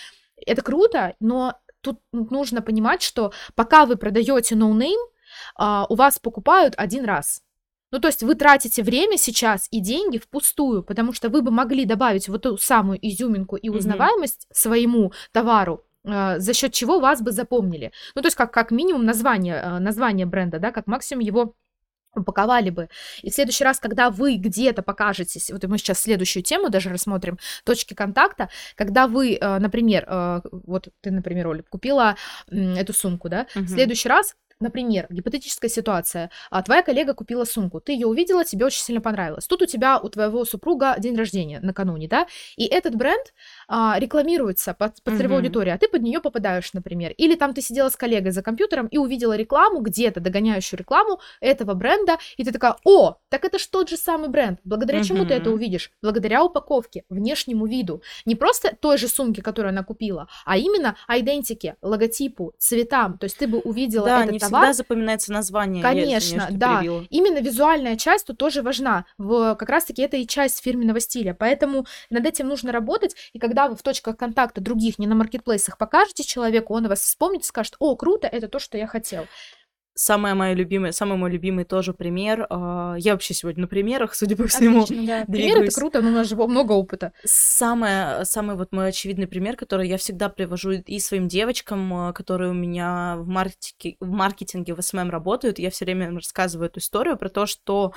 [0.45, 4.99] Это круто, но тут нужно понимать, что пока вы продаете no name,
[5.57, 7.43] а, у вас покупают один раз.
[7.91, 11.85] Ну, то есть вы тратите время сейчас и деньги впустую, потому что вы бы могли
[11.85, 17.33] добавить вот ту самую изюминку и узнаваемость своему товару, а, за счет чего вас бы
[17.33, 17.93] запомнили.
[18.15, 21.55] Ну, то есть как, как минимум название, а, название бренда, да, как максимум его
[22.15, 22.89] упаковали бы.
[23.23, 27.39] И в следующий раз, когда вы где-то покажетесь, вот мы сейчас следующую тему даже рассмотрим,
[27.65, 32.17] точки контакта, когда вы, э, например, э, вот ты, например, Оля, купила
[32.51, 33.67] эту сумку, да, Мгм.
[33.67, 36.31] в следующий раз Например, гипотетическая ситуация.
[36.49, 39.49] А, твоя коллега купила сумку, ты ее увидела, тебе очень сильно понравилось.
[39.49, 43.35] Тут у тебя, у твоего супруга день рождения накануне, да, и этот бренд
[43.69, 45.45] а, рекламируется под, под целевой Мгм.
[45.47, 47.13] аудиторией, а ты под нее попадаешь, например.
[47.17, 51.75] Или там ты сидела с коллегой за компьютером и увидела рекламу, где-то догоняющую рекламу этого
[51.75, 54.61] бренда, и ты такая, о, так это ж тот же самый бренд.
[54.65, 55.91] Благодаря чему ты это увидишь?
[56.03, 58.03] Благодаря упаковке, внешнему виду.
[58.25, 63.19] Не просто той же сумки, которую она купила, а именно идентике, логотипу, цветам.
[63.19, 65.83] То есть ты бы увидела Да, этот не товар, всегда запоминается название.
[65.83, 66.79] Конечно, да.
[66.79, 67.05] перебила.
[67.11, 69.05] Именно визуальная часть тут тоже важна.
[69.19, 71.35] В, как раз-таки это и часть фирменного стиля.
[71.39, 73.15] Поэтому над этим нужно работать.
[73.33, 77.43] И когда вы в точках контакта других, не на маркетплейсах, покажете человеку, он вас вспомнит
[77.43, 79.27] и скажет, о, круто, это то, что я хотел.
[79.95, 82.47] Самая моя любимая, самый мой любимый тоже пример.
[82.49, 84.85] а, Я вообще сегодня на примерах, судя по всему.
[84.85, 85.25] Отлично, да.
[85.31, 87.13] Пример это круто, но у нас же много опыта.
[87.25, 92.53] Самое, самый вот мой очевидный пример, который я всегда привожу и своим девочкам, а, которые
[92.53, 97.19] у меня в, маркетинге, в маркетинге, в SMM работают, я все время рассказываю эту историю
[97.19, 97.93] про то, что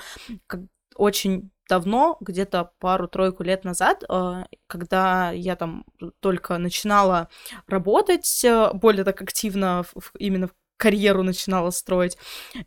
[0.96, 5.84] очень давно, где-то пару-тройку лет назад, а, когда я там
[6.20, 7.28] только начинала
[7.66, 9.84] работать, а, более так активно
[10.18, 12.18] именно в карьеру начинала строить,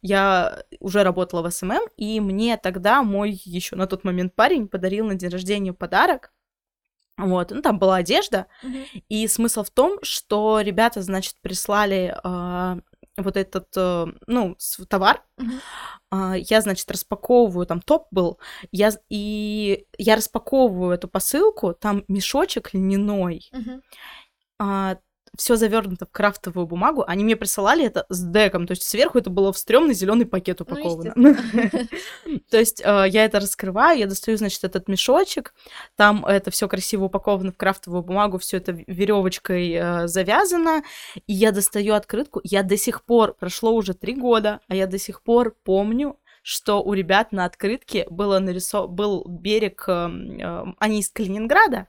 [0.01, 5.05] я уже работала в SMM, и мне тогда мой еще на тот момент парень подарил
[5.05, 6.31] на день рождения подарок.
[7.17, 8.47] Вот, ну там была одежда,
[9.09, 12.79] и смысл в том, что ребята, значит, прислали а,
[13.21, 15.23] вот этот, э, ну, товар.
[16.11, 18.39] А, я, значит, распаковываю, там топ был,
[18.71, 23.81] я, и я распаковываю эту посылку, там мешочек льняной, Мгм.
[25.37, 27.03] Все завернуто в крафтовую бумагу.
[27.07, 30.59] Они мне присылали это с деком, то есть сверху это было в стрёмный зеленый пакет
[30.59, 31.13] Ну, упаковано.
[32.49, 35.53] То есть э, я это раскрываю, я достаю, значит, этот мешочек,
[35.95, 40.83] там это все красиво упаковано в крафтовую бумагу, все это веревочкой э, завязано,
[41.27, 42.41] и я достаю открытку.
[42.43, 46.81] Я до сих пор, прошло уже три года, а я до сих пор помню, что
[46.81, 51.87] у ребят на открытке было нарисован, был берег, э, э, они из Калининграда,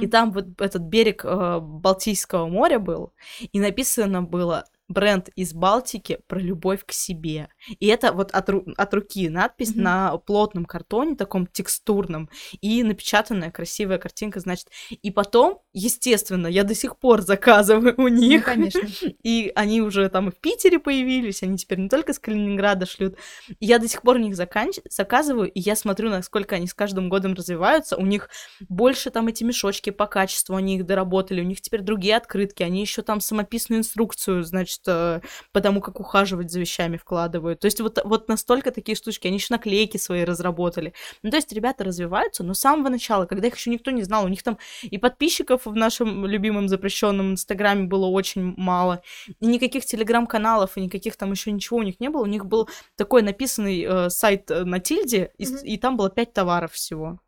[0.00, 3.12] и там вот этот берег э, Балтийского моря был,
[3.52, 7.48] и написано было бренд из Балтики про любовь к себе.
[7.78, 9.82] И это вот от, ру- от руки надпись Мгм.
[9.82, 14.68] на плотном картоне, таком текстурном, и напечатанная красивая картинка, значит.
[14.90, 18.44] И потом, естественно, я до сих пор заказываю у Ну, них.
[18.44, 18.80] конечно.
[19.22, 23.16] И они уже там и в Питере появились, они теперь не только с Калининграда шлют.
[23.60, 24.76] И я до сих пор у них заканч...
[24.90, 27.96] заказываю, и я смотрю, насколько они с каждым годом развиваются.
[27.96, 28.30] У них
[28.68, 32.80] больше там эти мешочки по качеству, они их доработали, у них теперь другие открытки, они
[32.80, 35.20] еще там самописную инструкцию, значит, э,
[35.52, 37.60] по тому, как ухаживать за вещами вкладывают.
[37.60, 40.92] То есть вот, вот настолько такие штучки, они еще наклейки свои разработали.
[41.22, 44.24] Ну, то есть ребята развиваются, но с самого начала, когда их еще никто не знал,
[44.24, 49.02] у них там и подписчиков в нашем любимом запрещенном инстаграме было очень мало,
[49.40, 52.22] и никаких телеграм-каналов, и никаких там еще ничего у них не было.
[52.22, 55.56] У них был такой написанный э, сайт э, на тильде, и, Мгм.
[55.64, 57.20] и там было пять товаров всего.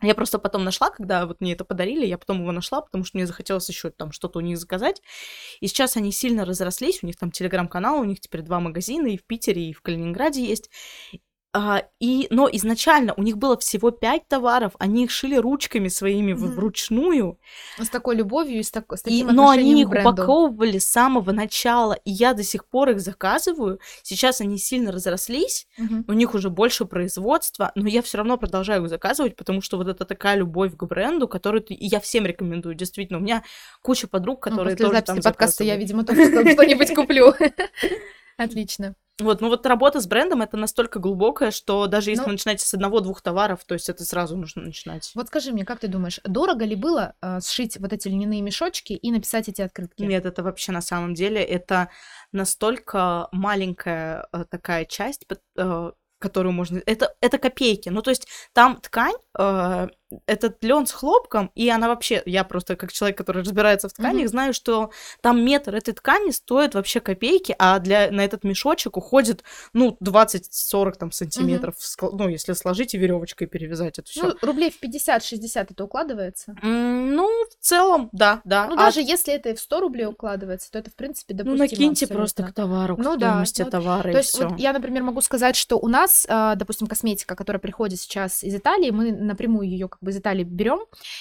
[0.00, 3.16] Я просто потом нашла, когда вот мне это подарили, я потом его нашла, потому что
[3.16, 5.02] мне захотелось еще там что-то у них заказать.
[5.60, 9.16] И сейчас они сильно разрослись, у них там телеграм-канал, у них теперь два магазина, и
[9.16, 10.70] в Питере, и в Калининграде есть.
[11.54, 16.34] А, и, но изначально у них было всего пять товаров, они их шили ручками своими
[16.34, 16.52] Мгм.
[16.54, 17.38] вручную,
[17.78, 20.10] С такой любовью и с, так- с и, таким но они их бренду.
[20.10, 23.80] упаковывали с самого начала, и я до сих пор их заказываю.
[24.02, 26.04] Сейчас они сильно разрослись, Мгм.
[26.06, 29.88] у них уже больше производства, но я все равно продолжаю их заказывать, потому что вот
[29.88, 33.18] это такая любовь к бренду, которую ты- и я всем рекомендую, действительно.
[33.18, 33.42] У меня
[33.80, 37.32] куча подруг, Ну, которые после тоже записи там подкаста я, видимо, тоже что- что-нибудь куплю.
[38.36, 38.94] Отлично.
[39.20, 42.64] Вот, ну вот работа с брендом это настолько глубокая, что даже если Ну- вы начинаете
[42.64, 45.10] с одного-двух товаров, то есть это сразу нужно начинать.
[45.14, 48.92] Вот скажи мне, как ты думаешь, дорого ли было э, сшить вот эти льняные мешочки
[48.92, 50.02] и написать эти открытки?
[50.02, 51.88] Нет, это вообще на самом деле это
[52.32, 55.26] настолько маленькая э, такая часть,
[55.56, 56.80] э, которую можно...
[56.86, 57.88] Это, это копейки.
[57.88, 59.88] Ну, то есть там ткань, э,
[60.26, 62.22] этот лен с хлопком, и она вообще...
[62.26, 64.28] Я просто как человек, который разбирается в тканях, Мгм.
[64.28, 64.90] знаю, что
[65.20, 70.92] там метр этой ткани стоит вообще копейки, а для, на этот мешочек уходит, ну, 20-40
[70.92, 74.28] там сантиметров, скл- ну, если сложить и веревочкой перевязать это все.
[74.28, 76.54] Ну, рублей в 50-60 это укладывается?
[76.62, 78.66] ну, в целом, да, да.
[78.68, 81.38] Ну, А даже если это и в 100 рублей укладывается, то это, в принципе, Ну,
[81.44, 82.16] допустимо накиньте абсолютно.
[82.16, 84.48] просто к товару, к Ну да, стоимости ну, товара, То и есть все.
[84.48, 88.54] вот я, например, могу сказать, что у нас, а, допустим, косметика, которая приходит сейчас из
[88.54, 90.80] Италии, мы напрямую ее как бы из Италии берем,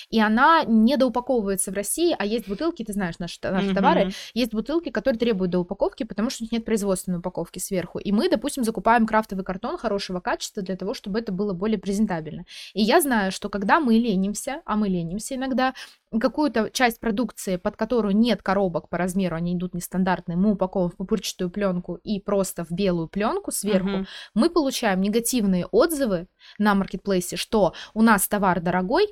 [0.09, 4.53] и она не доупаковывается в России, а есть бутылки, ты знаешь наши, наши товары, есть
[4.53, 7.99] бутылки, которые требуют доупаковки, потому что у них нет производственной упаковки сверху.
[7.99, 12.45] И мы, допустим, закупаем крафтовый картон хорошего качества для того, чтобы это было более презентабельно.
[12.73, 15.73] И я знаю, что когда мы ленимся, а мы ленимся иногда,
[16.19, 20.97] какую-то часть продукции, под которую нет коробок по размеру, они идут нестандартные, мы упаковываем в
[20.97, 27.73] пупырчатую пленку и просто в белую пленку сверху, мы получаем негативные отзывы на маркетплейсе, что
[27.93, 29.07] у нас товар дорогой,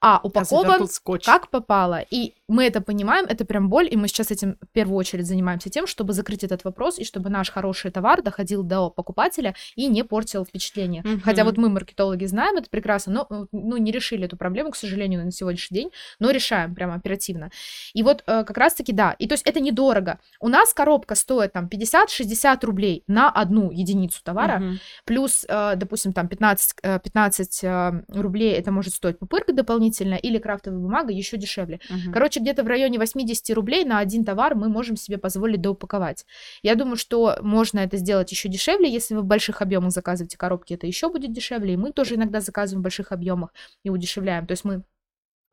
[0.00, 0.88] а упакован
[1.24, 2.04] как попало.
[2.10, 5.70] И мы это понимаем, это прям боль, и мы сейчас этим в первую очередь занимаемся
[5.70, 10.02] тем, чтобы закрыть этот вопрос, и чтобы наш хороший товар доходил до покупателя и не
[10.02, 11.02] портил впечатление.
[11.02, 11.20] Мгм.
[11.20, 14.76] Хотя вот мы, маркетологи, знаем это прекрасно, но э, ну, не решили эту проблему, к
[14.76, 17.50] сожалению, на сегодняшний день, но решаем прямо оперативно.
[17.94, 20.18] И вот э, как раз-таки, да, и то есть это недорого.
[20.40, 24.78] У нас коробка стоит там 50-60 рублей на одну единицу товара, Мгм.
[25.04, 30.38] Плюс, э, допустим, там 15, э, 15 э, рублей это может стоить пупырка дополнительно или
[30.38, 31.80] крафтовая бумага еще дешевле.
[31.88, 32.12] Мгм.
[32.12, 36.26] Короче, где-то в районе 80 рублей на один товар мы можем себе позволить доупаковать.
[36.62, 40.74] Я думаю, что можно это сделать еще дешевле, если вы в больших объемах заказываете коробки,
[40.74, 41.74] это еще будет дешевле.
[41.74, 43.52] И мы тоже иногда заказываем в больших объемах
[43.84, 44.46] и удешевляем.
[44.46, 44.82] То есть мы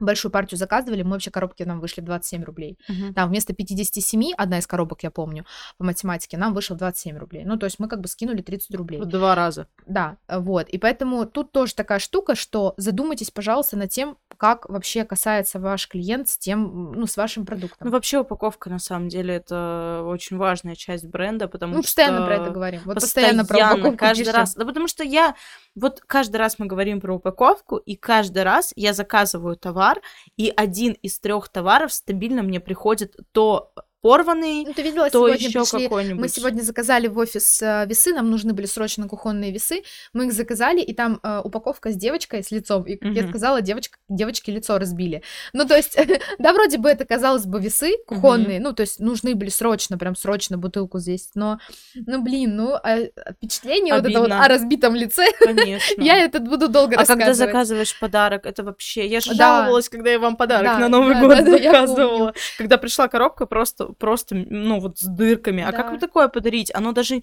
[0.06, 2.78] большую партию заказывали, мы вообще коробки нам вышли 27 рублей.
[2.88, 3.14] Мгм.
[3.14, 5.46] Там вместо 57, одна из коробок, я помню,
[5.78, 7.44] по математике, нам вышло 27 рублей.
[7.46, 9.00] Ну, то есть мы как бы скинули 30 рублей.
[9.00, 9.68] В Два раза.
[9.86, 10.70] Да, вот.
[10.70, 15.88] И поэтому тут тоже такая штука, что задумайтесь, пожалуйста, над тем, как вообще касается ваш
[15.88, 17.88] клиент с тем, ну, с вашим продуктом.
[17.88, 21.88] Ну, вообще упаковка, на самом деле, это очень важная часть бренда, потому Ну, что...
[21.88, 22.82] постоянно про это говорим.
[22.86, 24.36] Вот постоянно, про упаковку каждый пишем.
[24.36, 24.56] раз.
[24.56, 25.36] Да потому что я...
[25.76, 29.93] Вот каждый раз мы говорим про упаковку, и каждый раз я заказываю товар,
[30.38, 35.48] и один из трех товаров стабильно мне приходит то порванный, Ну, ты видела, то сегодня
[35.48, 35.84] еще пришли...
[35.88, 36.20] какой-нибудь.
[36.20, 39.84] Мы сегодня заказали в офис э, весы, нам нужны были срочно кухонные весы.
[40.12, 42.84] Мы их заказали, и там э, упаковка с девочкой, с лицом.
[42.84, 43.30] И, как я Мгм.
[43.30, 45.24] сказала, девочка, девочке лицо разбили.
[45.54, 45.96] Ну, то есть,
[46.40, 50.18] да, вроде бы это, казалось бы, весы кухонные, ну, то есть нужны были срочно, прям
[50.18, 51.30] срочно бутылку здесь.
[51.34, 51.60] Но,
[51.96, 52.98] ну, блин, ну, а,
[53.38, 54.44] впечатление вот это вот Обидно.
[54.44, 56.02] о разбитом лице, Конечно.
[56.02, 59.08] я это буду долго А когда заказываешь подарок, это вообще...
[59.08, 59.36] Я же Да.
[59.62, 62.34] жаловалась, когда я вам подарок Да, на Новый да, год да, я заказывала.
[62.58, 65.64] Когда пришла коробка просто, просто, ну, вот с дырками.
[65.64, 65.78] А Да.
[65.78, 66.72] как вы такое подарить?
[66.74, 67.22] Оно даже...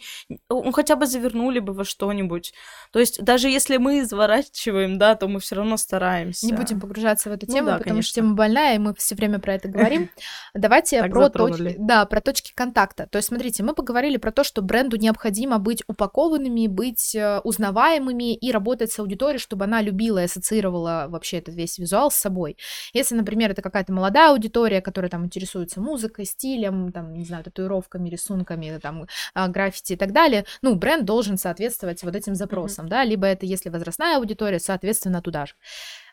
[0.49, 2.53] Ну, хотя бы завернули бы во что-нибудь.
[2.93, 6.47] То есть даже если мы изворачиваем, да, то мы все равно стараемся.
[6.47, 8.23] Не будем погружаться в эту Ну тему, да, потому что конечно.
[8.23, 10.11] тема больная, и мы все время про это говорим.
[10.55, 13.07] Давайте про точки, да, про точки контакта.
[13.07, 18.35] То есть, смотрите, мы поговорили про то, что бренду необходимо быть упакованными, быть э, узнаваемыми
[18.35, 22.57] и работать с аудиторией, чтобы она любила и ассоциировала вообще этот весь визуал с собой.
[22.93, 26.60] Если, например, это какая-то молодая аудитория, которая там интересуется музыкой, стилем,
[26.93, 32.03] там, не знаю, татуировками, рисунками, там, а, граффити и так далее, ну, бренд должен соответствовать
[32.03, 35.55] вот этим запросам, да, либо это, если возрастная аудитория, соответственно, туда же.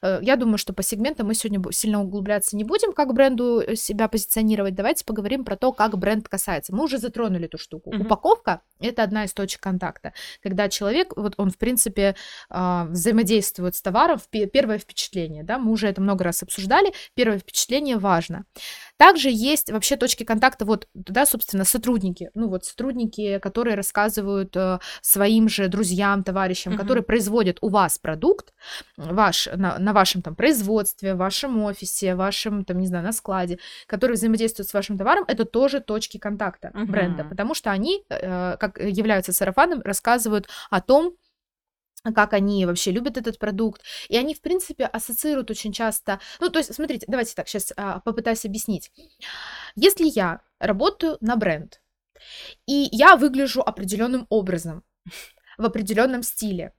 [0.02, 3.76] Э, Я думаю, что по сегментам мы сегодня сильно углубляться не будем, как бренду э,
[3.76, 4.76] себя позиционировать.
[4.76, 6.74] Давайте поговорим про то, как бренд касается.
[6.76, 7.92] Мы уже затронули эту штуку.
[7.94, 8.02] Мгм.
[8.02, 12.16] Упаковка— это одна из точек контакта, когда человек, вот он, в принципе,
[12.50, 17.98] а, взаимодействует с товаром, первое впечатление, да, мы уже это много раз обсуждали, первое впечатление
[17.98, 18.46] важно.
[18.98, 24.80] Также есть вообще точки контакта, вот, да, собственно, сотрудники, ну вот сотрудники, которые рассказывают э,
[25.02, 26.82] своим же друзьям, товарищам, Мгм.
[26.82, 28.54] которые производят у вас продукт,
[28.98, 33.58] ваш, на, на вашем там производстве, в вашем офисе, вашем, там, не знаю, на складе,
[33.88, 36.92] которые взаимодействуют с вашим товаром, это тоже точки контакта Мгм.
[36.92, 41.14] бренда, потому что они, э, как являются сарафаном, рассказывают о том,
[42.16, 46.20] как они вообще любят этот продукт, и они, в принципе, ассоциируют очень часто...
[46.42, 47.72] Ну, то есть, смотрите, давайте так, сейчас
[48.04, 48.92] попытаюсь объяснить.
[49.76, 51.82] Если я работаю на бренд,
[52.66, 54.84] и я выгляжу определенным образом,
[55.58, 56.74] в определенном стиле,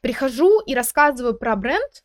[0.00, 2.03] прихожу и рассказываю про бренд,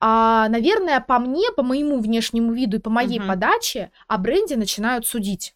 [0.00, 3.28] а, наверное, по мне, по моему внешнему виду и по моей Мгм.
[3.28, 5.54] подаче о бренде начинают судить.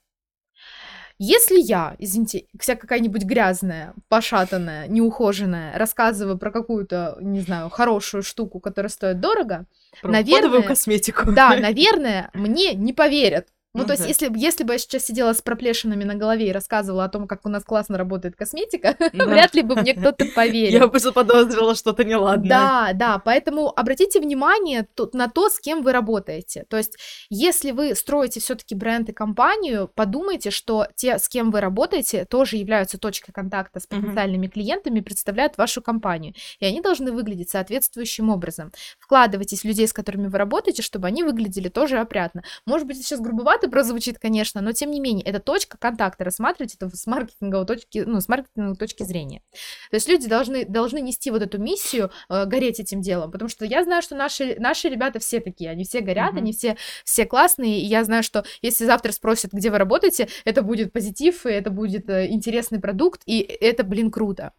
[1.20, 8.60] Если я, извините, вся какая-нибудь грязная, пошатанная, неухоженная, рассказываю про какую-то, не знаю, хорошую штуку,
[8.60, 9.66] которая стоит дорого,
[10.00, 11.32] Про наверное, косметику.
[11.32, 13.48] да, наверное, мне не поверят.
[13.74, 17.04] Ну, то есть, если, если бы я сейчас сидела с проплешинами на голове и рассказывала
[17.04, 19.26] о том, как у нас классно работает косметика, Да.
[19.26, 20.80] вряд ли бы мне кто-то поверил.
[20.80, 22.48] Я бы заподозрила что-то неладное.
[22.48, 26.64] Да, да, поэтому обратите внимание тут на то, с кем вы работаете.
[26.68, 26.96] То есть,
[27.28, 32.56] если вы строите все-таки бренд и компанию, подумайте, что те, с кем вы работаете, тоже
[32.56, 36.34] являются точкой контакта с потенциальными клиентами, представляют вашу компанию.
[36.58, 38.72] И они должны выглядеть соответствующим образом.
[38.98, 42.42] Вкладывайтесь в людей, с которыми вы работаете, чтобы они выглядели тоже опрятно.
[42.66, 46.22] Может быть, сейчас грубовато прозвучит, конечно, но тем не менее, это точка контакта.
[46.22, 49.42] Рассматривайте это с маркетинговой точки, ну, с маркетинговой точки зрения.
[49.90, 53.64] То есть люди должны, должны нести вот эту миссию, э, гореть этим делом, потому что
[53.64, 56.38] я знаю, что наши, наши ребята все такие, они все горят, Мгм.
[56.38, 60.62] они все, все классные, и я знаю, что если завтра спросят, где вы работаете, это
[60.62, 64.52] будет позитив, и это будет э, интересный продукт, и это, блин, круто.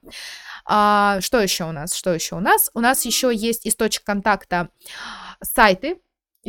[0.65, 1.93] А, что еще у нас?
[1.95, 2.69] Что еще у нас?
[2.73, 4.69] У нас еще есть источник контакта
[5.41, 5.99] сайты,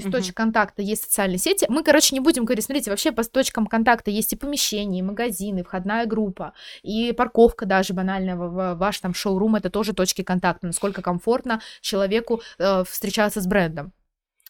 [0.01, 0.13] из Мгм.
[0.13, 1.67] точек контакта есть социальные сети.
[1.69, 5.61] Мы, короче, не будем говорить, смотрите, вообще по точкам контакта есть и помещения, и магазины,
[5.61, 11.03] и входная группа, и парковка даже банальная ваш там шоурум, это тоже точки контакта, насколько
[11.03, 13.93] комфортно человеку э, встречаться с брендом.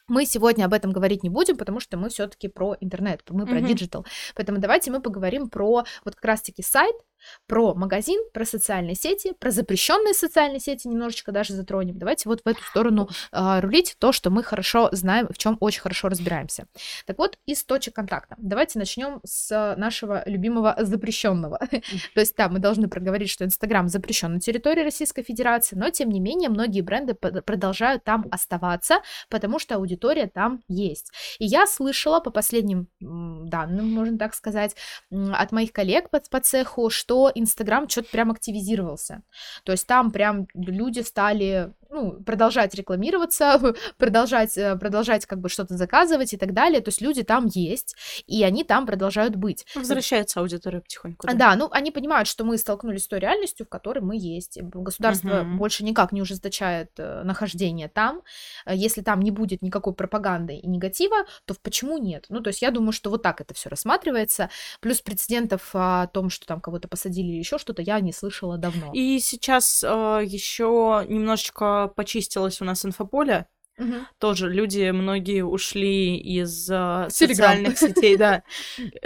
[0.08, 3.60] Мы сегодня об этом говорить не будем, потому что мы все-таки про интернет, мы про
[3.60, 4.04] digital.
[4.34, 6.96] Поэтому давайте мы поговорим про вот как раз-таки сайт,
[7.46, 11.98] про магазин, про социальные сети, про запрещенные социальные сети немножечко даже затронем.
[11.98, 15.80] Давайте вот в эту сторону а, рулить то, что мы хорошо знаем, в чем очень
[15.80, 16.66] хорошо разбираемся.
[17.06, 18.36] Так вот, из точек контакта.
[18.38, 21.58] Давайте начнем с нашего любимого запрещенного.
[22.14, 26.10] То есть, да, мы должны проговорить, что Инстаграм запрещен на территории Российской Федерации, но тем
[26.10, 28.98] не менее многие бренды продолжают там оставаться,
[29.28, 31.12] потому что аудитория там есть.
[31.38, 34.76] И я слышала по последним данным, можно так сказать,
[35.10, 39.22] от моих коллег по, по цеху, что Инстаграм что-то прям активизировался.
[39.64, 43.60] То есть там прям люди стали ну, продолжать рекламироваться,
[43.98, 46.80] продолжать, э, продолжать как бы что-то заказывать и так далее.
[46.80, 49.66] То есть люди там есть, и они там продолжают быть.
[49.74, 51.26] Возвращается аудитория потихоньку.
[51.26, 51.34] да.
[51.34, 54.58] Да, ну они понимают, что мы столкнулись с той реальностью, в которой мы есть.
[54.62, 55.58] Государство Мгм.
[55.58, 58.22] больше никак не ужесточает э, нахождение там.
[58.66, 62.26] Э, Если там не будет никакой пропаганды и негатива, то почему нет?
[62.28, 64.48] Ну, то есть я думаю, что вот так это все рассматривается.
[64.80, 68.90] Плюс прецедентов о том, что там кого-то посадили или еще что-то, я не слышала давно.
[68.92, 73.46] И сейчас еще немножечко почистилось у нас инфополе.
[73.80, 74.06] Мгм.
[74.18, 77.36] Тоже люди многие ушли из В Телеграм.
[77.56, 78.42] социальных сетей, да.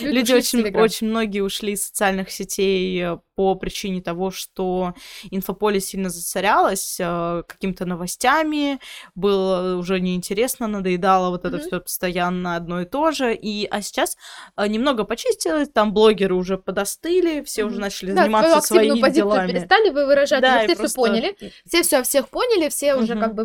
[0.00, 4.94] Люди очень, очень многие ушли из социальных сетей э, по причине того, что
[5.30, 8.78] инфополе сильно засорялось э, какими-то новостями,
[9.14, 11.66] было уже неинтересно, надоедало вот это Мгм.
[11.66, 13.34] все постоянно одно и то же.
[13.34, 14.16] И, а сейчас
[14.56, 17.82] э, немного почистилось, там блогеры уже подостыли, все уже Мгм.
[17.82, 19.52] начали Да, заниматься своими делами.
[19.52, 21.36] перестали вы выражать, Да, уже все все просто- поняли,
[21.66, 23.22] все все всех поняли, все уже Мгм.
[23.22, 23.44] как бы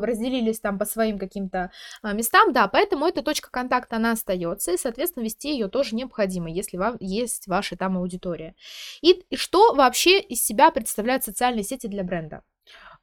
[0.52, 1.72] разделились там по своим каким-то
[2.02, 6.49] а, местам, да, поэтому эта точка контакта, она остается, и, соответственно, вести ее тоже необходимо,
[6.49, 8.56] если вам есть ваша там аудитория.
[9.02, 12.41] И, и что вообще из себя представляют социальные сети для бренда?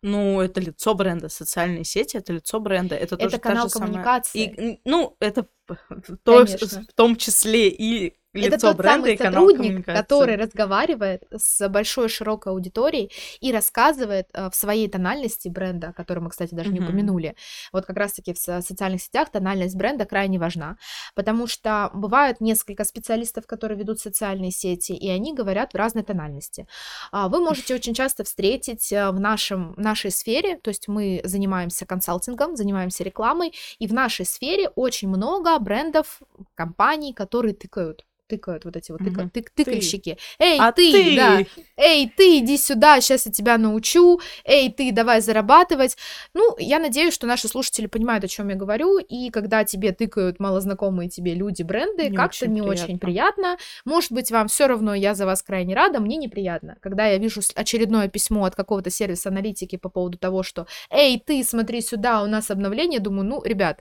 [0.03, 3.71] Ну, это лицо бренда, социальные сети, это лицо бренда, это, тоже Это та канал же
[3.71, 4.45] самая- коммуникации.
[4.45, 5.47] И, м, ну, это
[5.89, 11.69] в то- в том числе и лицо Это тот бренда самый сотрудник, который разговаривает с
[11.69, 13.11] большой широкой аудиторией
[13.41, 16.89] и рассказывает э, в своей тональности бренда, о котором мы, кстати, даже не Мгм.
[16.89, 17.35] упомянули.
[17.73, 20.77] Вот как раз-таки в со- социальных сетях тональность бренда крайне важна,
[21.15, 26.67] потому что бывают несколько специалистов, которые ведут социальные сети, и они говорят в разной тональности.
[27.13, 31.21] А, Вы можете очень часто встретить э, в нашем, в нашей сфере, то есть мы
[31.25, 36.21] занимаемся консалтингом, занимаемся рекламой, и в нашей сфере очень много брендов,
[36.55, 39.31] компаний, которые тыкают тыкают вот эти вот тыка- Мгм.
[39.35, 40.19] тык- тыкальщики.
[40.39, 41.41] Эй, А ты, ты, да,
[41.77, 45.97] эй, ты, иди сюда, сейчас я тебя научу, эй, ты, давай зарабатывать.
[46.35, 50.39] Ну, я надеюсь, что наши слушатели понимают, о чем я говорю, и когда тебе тыкают
[50.39, 52.85] малознакомые тебе люди, бренды, как-то не приятно.
[52.85, 53.57] очень приятно.
[53.85, 56.77] Может быть, вам все равно, я за вас крайне рада, мне неприятно.
[56.81, 61.43] Когда я вижу очередное письмо от какого-то сервиса аналитики по поводу того, что, эй, ты,
[61.45, 63.81] смотри сюда, у нас обновление, думаю, ну, ребят,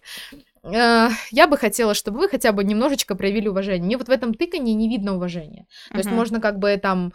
[0.71, 3.83] я бы хотела, чтобы вы хотя бы немножечко проявили уважение.
[3.85, 5.67] Мне вот в этом тыкании не видно уважения.
[5.91, 6.17] То есть Мгм.
[6.17, 7.13] можно как бы там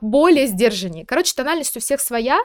[0.00, 1.04] более сдержаннее.
[1.06, 2.38] Короче, тональность у всех своя.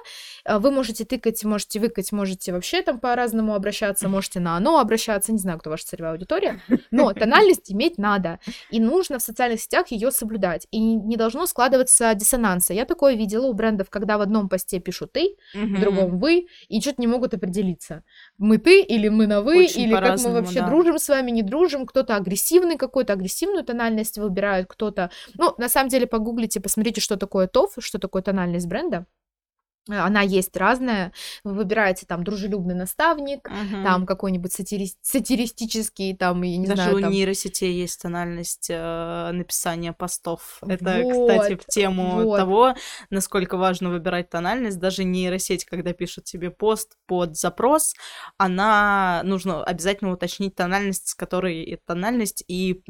[0.45, 5.31] Э, Вы можете тыкать, можете выкать, можете вообще там по-разному обращаться, можете на оно обращаться.
[5.31, 6.59] Не знаю, кто ваша целевая аудитория.
[6.91, 8.39] Но тональность иметь надо.
[8.69, 10.67] И нужно в социальных сетях ее соблюдать.
[10.71, 12.73] И не должно складываться диссонанса.
[12.73, 15.79] Я такое видела у брендов, когда в одном посте пишут ты, в Мгм.
[15.81, 18.03] другом вы, и что-то не могут определиться.
[18.37, 20.67] Мы ты или мы на вы, Очень или как мы вообще да.
[20.67, 21.85] дружим с вами, не дружим.
[21.85, 25.11] Кто-то агрессивный какой-то, агрессивную тональность выбирают, кто-то...
[25.35, 29.05] Ну, на самом деле, погуглите, посмотрите, что такое ТОФ, что такое тональность бренда.
[29.89, 31.11] Она есть разная.
[31.43, 33.83] Вы выбираете там дружелюбный наставник, Мгм.
[33.83, 37.11] там какой-нибудь сатири- сатиристический, там, я не Даже знаю, у там...
[37.11, 40.59] нейросетей есть тональность э, написания постов.
[40.67, 42.37] Это, Вот, кстати, в тему вот.
[42.37, 42.75] того,
[43.09, 44.79] насколько важно выбирать тональность.
[44.79, 47.93] Даже нейросеть, когда пишет тебе пост под запрос,
[48.37, 52.81] она нужно обязательно уточнить тональность, с которой и тональность и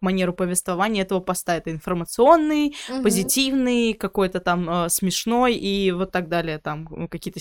[0.00, 1.56] манеру повествования этого поста.
[1.56, 3.02] Это информационный, Мгм.
[3.02, 6.43] позитивный, какой-то там э, смешной и вот так далее.
[6.58, 7.40] Там м, какие-то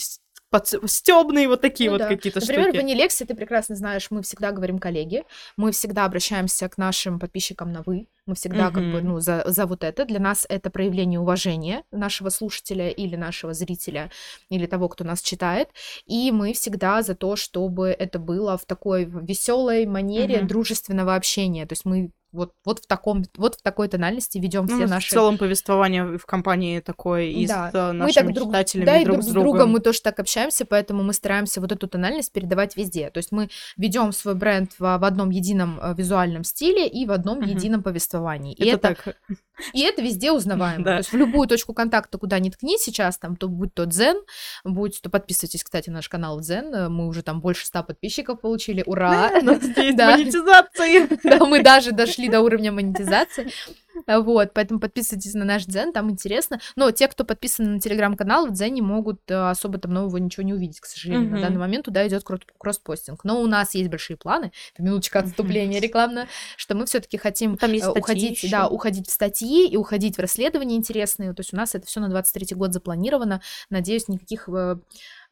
[0.86, 2.08] стебные вот такие Ну вот да.
[2.10, 2.78] какие-то Например, штуки.
[2.78, 5.24] в Анилексе, ты прекрасно знаешь, мы всегда говорим коллеги,
[5.58, 9.66] мы всегда обращаемся к нашим подписчикам на «вы», мы всегда как бы, ну, за, за
[9.66, 10.06] вот это.
[10.06, 14.12] Для нас это проявление уважения нашего слушателя или нашего зрителя,
[14.50, 15.70] или того, кто нас читает.
[16.06, 20.48] И мы всегда за то, чтобы это было в такой веселой манере Мгм.
[20.48, 21.66] дружественного общения.
[21.66, 24.90] То есть мы вот, вот в таком, вот в такой тональности ведем Ну, все в
[24.90, 27.72] наши целом повествование в компании такое и Да.
[27.72, 29.50] с э, мы нашими так друг, читателями, да, и друг, друг с другом.
[29.52, 33.10] другом мы тоже так общаемся, поэтому мы стараемся вот эту тональность передавать везде.
[33.12, 37.12] То есть мы ведем свой бренд в, в одном едином э, визуальном стиле и в
[37.12, 37.50] одном Мгм.
[37.50, 38.54] едином повествовании.
[38.54, 39.18] И Это, это, так.
[39.74, 40.84] И это везде узнаваемо.
[40.84, 40.92] Да.
[40.92, 44.18] То есть в любую точку контакта, куда ни ткни сейчас, там, то будь то Дзен,
[44.64, 46.92] будь то подписывайтесь, кстати, на наш канал Дзен.
[46.92, 48.84] Мы уже там больше ста подписчиков получили.
[48.86, 49.32] Ура!
[49.42, 51.10] У нас есть монетизация.
[51.24, 53.52] Да, мы даже дошли до уровня монетизации.
[54.08, 56.60] Вот, поэтому подписывайтесь на наш Дзен, там интересно.
[56.76, 60.54] Но те, кто подписан на телеграм-канал, в Дзене могут э, особо там нового ничего не
[60.54, 61.30] увидеть, к сожалению.
[61.30, 61.42] На Мгм.
[61.42, 62.24] данный момент туда идет
[62.58, 63.24] кросс-постинг.
[63.24, 66.28] Но у нас есть большие планы, это минуточка отступления рекламное,
[66.58, 68.52] что мы все-таки хотим Там есть э, уходить, ещё.
[68.52, 71.34] да, уходить в статьи и уходить в расследования интересные.
[71.34, 73.42] То есть у нас это все на 23 год запланировано.
[73.70, 74.78] Надеюсь, никаких э,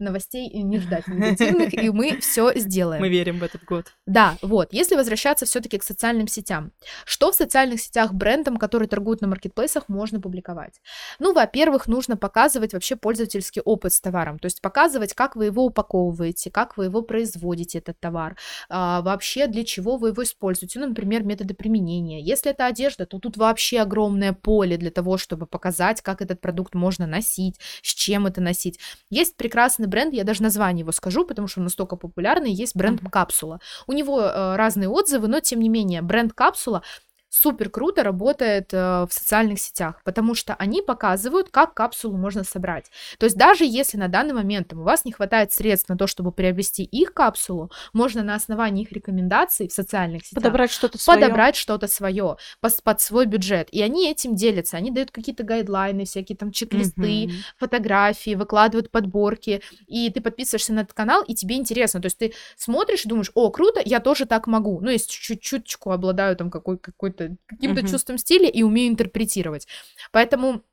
[0.02, 3.02] новостей не ждать негативных, и мы все сделаем.
[3.02, 3.94] Мы верим в этот год.
[4.06, 4.70] Да, вот.
[4.72, 6.72] Если возвращаться все-таки к социальным сетям,
[7.06, 10.82] что в социальных сетях брендам, которые торгуют на маркетплейсах, можно публиковать?
[11.20, 15.66] Ну, во-первых, нужно показывать вообще пользовательский опыт с товаром, то есть показывать, как вы его
[15.66, 18.36] упаковываете, как вы его производите, этот товар,
[18.70, 22.22] а, вообще для чего вы его используете, ну, например, методы применения.
[22.22, 26.76] Если это одежда, то тут вообще огромное поле для того, чтобы показать, как этот продукт
[26.76, 28.80] можно носить, с чем это носить.
[29.10, 33.02] Есть прекрасный бренд, я даже название его скажу, потому что он настолько популярный, есть бренд.
[33.12, 33.60] Капсула.
[33.88, 36.82] У него э, разные отзывы, но тем не менее бренд Капсула
[37.32, 42.92] супер круто работает э, в социальных сетях, потому что они показывают, как капсулу можно собрать.
[43.20, 46.08] То есть даже если на данный момент там, у вас не хватает средств на то,
[46.08, 51.20] чтобы приобрести их капсулу, можно на основании их рекомендаций в социальных сетях Подобрать что-то свое.
[51.22, 52.36] подобрать что-то свое
[52.84, 53.70] под свой бюджет.
[53.72, 54.76] И они этим делятся.
[54.76, 57.32] Они дают какие-то гайдлайны, всякие там чек-листы, Мгм.
[57.58, 62.02] фотографии, выкладывают подборки, и ты подписываешься на этот канал, и тебе интересно.
[62.02, 64.82] То есть ты смотришь и думаешь, о, круто, я тоже так могу.
[64.82, 67.90] Ну, если чуть-чуть обладаю там какой- какой-то, каким-то Мгм.
[67.92, 69.68] чувством стиля и умею интерпретировать.
[70.12, 70.64] Поэтому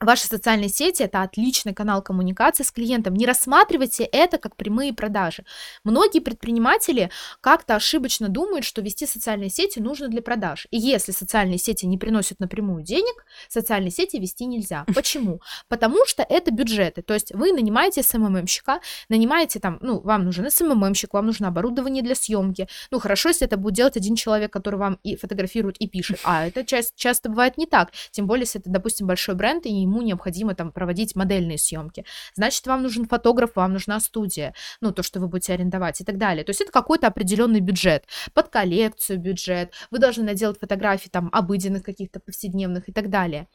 [0.00, 3.14] Ваши социальные сети это отличный канал коммуникации с клиентом.
[3.14, 5.44] Не рассматривайте это как прямые продажи.
[5.84, 10.66] Многие предприниматели как-то ошибочно думают, что вести социальные сети нужно для продаж.
[10.70, 14.84] И если социальные сети не приносят напрямую денег, социальные сети вести нельзя.
[14.94, 15.40] Почему?
[15.68, 17.02] Потому что это бюджеты.
[17.02, 22.14] То есть вы нанимаете СММщика, нанимаете там, ну, вам нужен СММщик, вам нужно оборудование для
[22.14, 22.68] съемки.
[22.90, 26.20] Ну, хорошо, если это будет делать один человек, который вам и фотографирует, и пишет.
[26.24, 27.90] А это часто, часто бывает не так.
[28.10, 32.04] Тем более, если это, допустим, большой бренд, и ему необходимо там проводить модельные съемки.
[32.34, 36.18] Значит, вам нужен фотограф, вам нужна студия, ну, то, что вы будете арендовать и так
[36.18, 36.44] далее.
[36.44, 41.82] То есть это какой-то определенный бюджет, под коллекцию бюджет, вы должны наделать фотографии там обыденных
[41.82, 43.48] каких-то повседневных и так далее.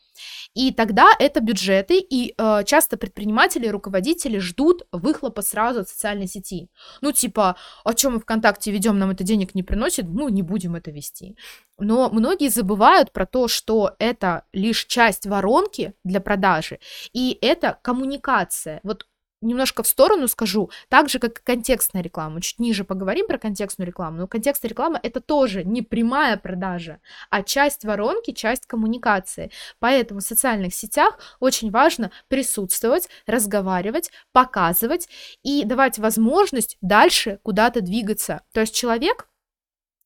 [0.53, 6.69] И тогда это бюджеты, и э, часто предприниматели, руководители ждут выхлопа сразу от социальной сети.
[7.01, 10.75] Ну, типа, о чем мы ВКонтакте ведем, нам это денег не приносит, ну, не будем
[10.75, 11.35] это вести.
[11.77, 16.79] Но многие забывают про то, что это лишь часть воронки для продажи,
[17.13, 18.79] и это коммуникация.
[18.83, 19.05] Вот
[19.41, 22.41] немножко в сторону скажу, так же, как и контекстная реклама.
[22.41, 27.43] Чуть ниже поговорим про контекстную рекламу, но контекстная реклама это тоже не прямая продажа, а
[27.43, 29.51] часть воронки, часть коммуникации.
[29.79, 35.07] Поэтому в социальных сетях очень важно присутствовать, разговаривать, показывать
[35.43, 38.41] и давать возможность дальше куда-то двигаться.
[38.53, 39.27] То есть человек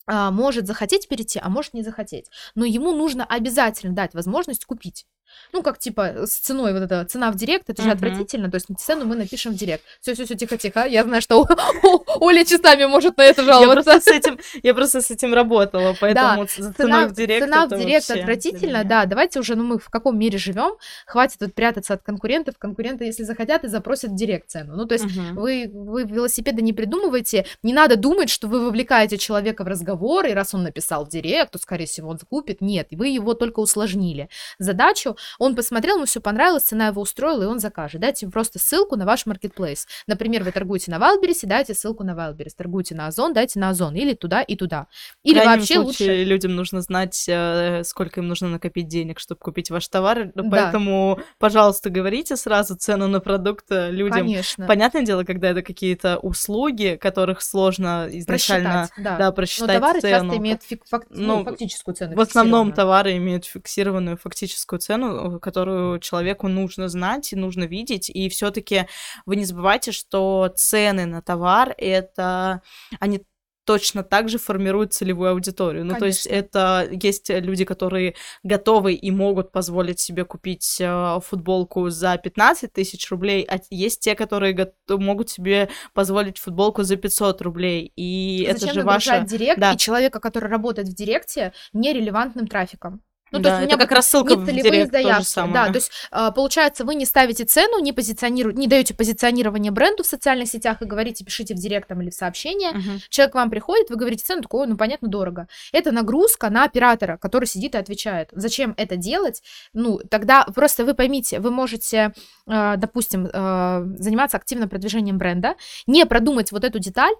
[0.05, 2.29] а, может захотеть перейти, а может не захотеть.
[2.55, 5.05] Но ему нужно обязательно дать возможность купить.
[5.51, 7.97] Ну, как типа с ценой вот эта цена в директ, это же Мгм.
[7.97, 8.51] отвратительно.
[8.51, 9.83] То есть цену мы напишем в директ.
[10.01, 10.85] Все, все, все, тихо, тихо.
[10.85, 11.45] Я знаю, что
[12.19, 13.83] Оля часами может на это Я жаловаться.
[13.91, 17.65] просто, с этим, я просто с этим работала, поэтому ц- за ценой в директ цена
[17.67, 19.05] в директ отвратительно, да.
[19.05, 20.75] Давайте уже, ну мы в каком мире живем?
[21.05, 22.55] Хватит тут прятаться от конкурентов.
[22.57, 24.75] Конкуренты, если захотят, и запросят в директ цену.
[24.75, 25.05] Ну, то есть.
[25.05, 25.35] Мгм.
[25.35, 30.33] вы, вы велосипеды не придумываете, не надо думать, что вы вовлекаете человека в разговор, и
[30.33, 32.61] раз он написал в директ, то, скорее всего, он закупит.
[32.61, 34.29] Нет, вы его только усложнили.
[34.59, 38.01] Задачу, он посмотрел, ему все понравилось, цена его устроила, и он закажет.
[38.01, 39.87] Дайте просто ссылку на ваш маркетплейс.
[40.07, 42.51] Например, вы торгуете на Wildberries, дайте ссылку на Wildberries.
[42.57, 43.95] Торгуете на Озон, дайте на Озон.
[43.95, 44.87] Или туда, и туда.
[45.23, 46.23] Или В вообще лучше...
[46.23, 50.31] людям нужно знать, э, сколько им нужно накопить денег, чтобы купить ваш товар.
[50.35, 50.43] Да.
[50.49, 54.19] Поэтому, пожалуйста, говорите сразу цену на продукт э, людям.
[54.19, 54.67] Конечно.
[54.67, 59.17] Понятное дело, когда это какие-то услуги, которых сложно изначально Просчитать, да.
[59.17, 60.11] да, Но просчитать товары цену.
[60.31, 62.15] часто имеют фик- фак- ну, Ну, фактическую цену.
[62.15, 68.09] В основном товары имеют фиксированную фактическую цену, э, которую человеку нужно знать и нужно видеть.
[68.09, 68.87] И все-таки
[69.25, 72.61] вы не забывайте, что цены на товар это
[72.99, 73.25] они
[73.65, 75.85] точно так же формируют целевую аудиторию.
[75.85, 81.89] Ну, то есть это есть люди, которые готовы и могут позволить себе купить э, футболку
[81.89, 87.41] за 15 тысяч рублей, а есть те, которые гот- могут себе позволить футболку за 500
[87.41, 87.91] рублей.
[87.95, 89.37] И это Зачем же нагружать ваша...
[89.37, 89.73] директ да.
[89.73, 93.01] и человека, который работает в директе, нерелевантным трафиком?
[93.33, 95.25] Ну, да, то есть у меня это как рассылка в директ заявки.
[95.25, 95.53] самое.
[95.53, 100.03] Да, то есть а, получается, вы не ставите цену, не позиционируете, не даете позиционирование бренду
[100.03, 102.71] в социальных сетях и говорите, пишите в директ там или в сообщение.
[102.71, 102.99] Мгм.
[103.09, 105.47] Человек к вам приходит, вы говорите цену, такой, «Ой, ну понятно, дорого.
[105.71, 108.29] Это нагрузка на оператора, который сидит и отвечает.
[108.31, 109.41] Зачем это делать?
[109.73, 112.13] Ну, тогда просто вы поймите, вы можете,
[112.47, 115.55] э, допустим, э, заниматься активным продвижением бренда,
[115.87, 117.13] не продумать вот эту деталь,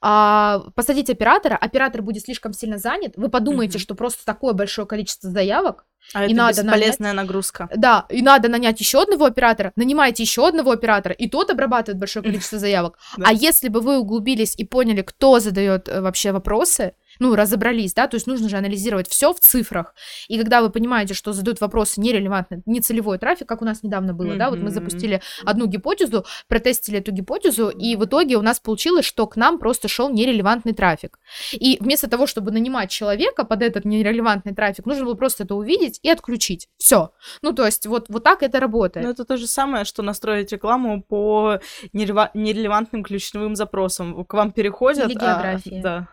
[0.00, 3.82] а, посадить оператора, оператор будет слишком сильно занят, вы подумаете, Мгм.
[3.82, 5.84] что просто такое большое количество заявок,
[6.14, 7.68] А И это надо нанять- бесполезная нагрузка.
[7.74, 12.22] да, и надо нанять еще одного оператора, нанимаете еще одного оператора, и тот обрабатывает большое
[12.50, 12.96] количество заявок.
[13.24, 18.06] А если бы вы углубились и поняли, кто задает э, вообще вопросы, ну, разобрались, да,
[18.06, 19.94] то есть нужно же анализировать все в цифрах.
[20.28, 24.14] И когда вы понимаете, что задают вопросы нерелевантные, не целевой трафик, как у нас недавно
[24.14, 28.60] было, да, вот мы запустили одну гипотезу, протестили эту гипотезу, и в итоге у нас
[28.60, 31.18] получилось, что к нам просто шел нерелевантный трафик.
[31.52, 36.00] И вместо того, чтобы нанимать человека под этот нерелевантный трафик, нужно было просто это увидеть
[36.02, 36.68] и отключить.
[36.78, 37.10] Все.
[37.42, 39.06] Ну, то есть вот, вот так это работает.
[39.06, 41.60] Ну, это то же самое, что настроить рекламу по
[41.92, 44.24] нерелевантным ключевым запросам.
[44.24, 45.10] К вам переходят...
[45.10, 45.80] Или а, географии.
[45.82, 46.08] да.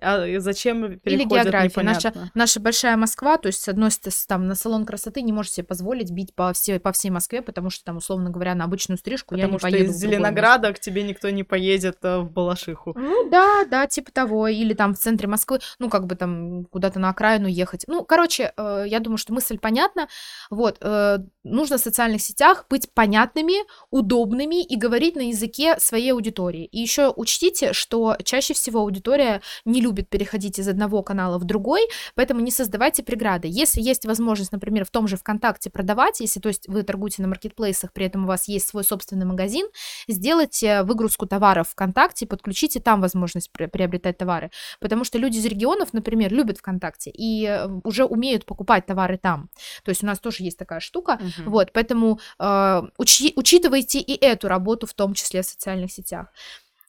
[0.00, 1.82] А зачем Или переходят, география.
[1.82, 2.30] Наша, непонятно.
[2.34, 5.64] наша большая Москва, то есть, с одной стороны, там на салон красоты не можешь себе
[5.64, 9.34] позволить бить по всей, по всей Москве, потому что там, условно говоря, на обычную стрижку
[9.34, 9.90] я Потому не что поеду.
[9.90, 12.94] из Зеленограда к тебе никто не поедет э, в Балашиху.
[12.96, 14.48] Ну да, да, типа того.
[14.48, 17.84] Или там в центре Москвы, ну как бы там куда-то на окраину ехать.
[17.86, 20.08] Ну, короче, э, я думаю, что мысль понятна.
[20.50, 23.54] Вот, э, нужно в социальных сетях быть понятными,
[23.90, 26.64] удобными и говорить на языке своей аудитории.
[26.66, 31.82] И еще учтите, что чаще всего аудитория не любит переходить из одного канала в другой,
[32.14, 33.48] поэтому не создавайте преграды.
[33.50, 37.28] Если есть возможность, например, в том же ВКонтакте продавать, если, то есть, вы торгуете на
[37.28, 39.66] маркетплейсах, при этом у вас есть свой собственный магазин,
[40.08, 44.50] сделайте выгрузку товаров ВКонтакте, подключите там возможность приобретать товары,
[44.80, 49.48] потому что люди из регионов, например, любят ВКонтакте и э, уже умеют покупать товары там.
[49.84, 51.50] То есть у нас тоже есть такая штука, Мгм.
[51.50, 56.28] вот, поэтому э, учи- учитывайте и эту работу, в том числе в социальных сетях.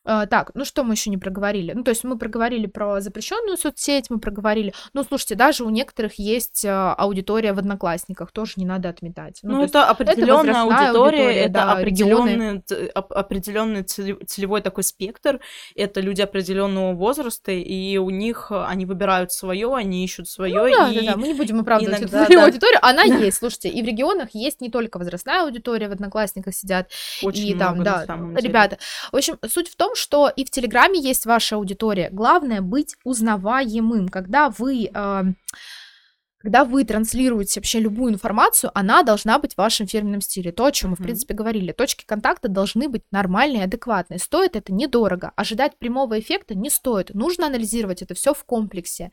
[0.05, 1.73] Э, так, ну что мы еще не проговорили?
[1.73, 4.73] Ну, то есть мы проговорили про запрещенную соцсеть, мы проговорили.
[4.93, 9.39] Ну, слушайте, даже у некоторых есть э, аудитория в одноклассниках, тоже не надо отметать.
[9.43, 12.63] Ну, есть это определенная возрастная аудитория, аудитория, это да, определенный,
[12.95, 15.39] определенный целе- целевой такой спектр.
[15.75, 20.55] Это люди определенного возраста, и у них э, они выбирают свое, они ищут свое.
[20.55, 21.05] Ну да, и...
[21.05, 22.51] да, да, мы не будем оправдывать иногда, эту целевую да.
[22.51, 26.89] аудиторию, она есть, слушайте, и в регионах есть не только возрастная аудитория, в Одноклассниках сидят,
[27.21, 28.47] Очень и там, много, да, самом деле.
[28.47, 28.77] ребята.
[29.11, 32.09] В общем, суть в том, что и в Телеграме есть ваша аудитория.
[32.11, 35.23] Главное быть узнаваемым, когда вы э,
[36.41, 40.53] когда вы транслируете вообще любую информацию, она должна быть в вашем фирменном стиле.
[40.53, 41.73] То, о чем мы, в принципе, говорили.
[41.73, 44.19] Точки контакта должны быть нормальные, адекватные.
[44.19, 45.33] Стоит это недорого.
[45.35, 47.13] Ожидать прямого эффекта не стоит.
[47.13, 49.11] Нужно анализировать это все в комплексе.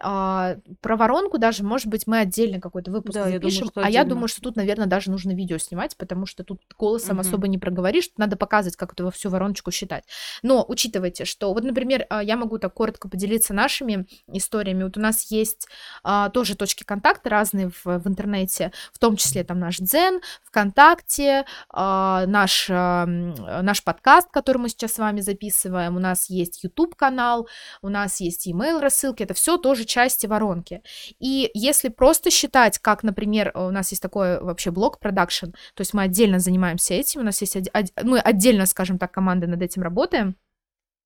[0.00, 3.70] А, про воронку даже, может быть, мы отдельно какой-то выпуск Да, я думаю, запишем.
[3.76, 4.08] а я отдельно.
[4.10, 7.20] думаю, что тут, наверное, даже нужно видео снимать, потому что тут голосом Мгм.
[7.20, 8.10] особо не проговоришь.
[8.18, 10.04] Надо показывать, как эту всю вороночку считать.
[10.42, 14.82] Но учитывайте, что вот, например, а, я могу так коротко поделиться нашими историями.
[14.84, 15.66] Вот у нас есть
[16.02, 21.46] а, тоже точки контакта разные в, в интернете, в том числе там наш Дзен, ВКонтакте,
[21.70, 26.96] а, наш, а, наш подкаст, который мы сейчас с вами записываем, у нас есть YouTube
[26.96, 27.48] канал,
[27.80, 30.82] у нас есть email рассылки, это все тоже части воронки.
[31.18, 35.94] И если просто считать, как, например, у нас есть такой вообще блок продакшн, то есть
[35.94, 39.82] мы отдельно занимаемся этим, у нас есть оди- мы отдельно, скажем так, команды над этим
[39.82, 40.36] работаем.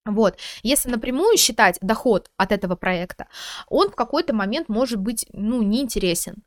[0.05, 3.27] Вот, если напрямую считать доход от этого проекта,
[3.67, 6.37] он в какой-то момент может быть, ну, неинтересен.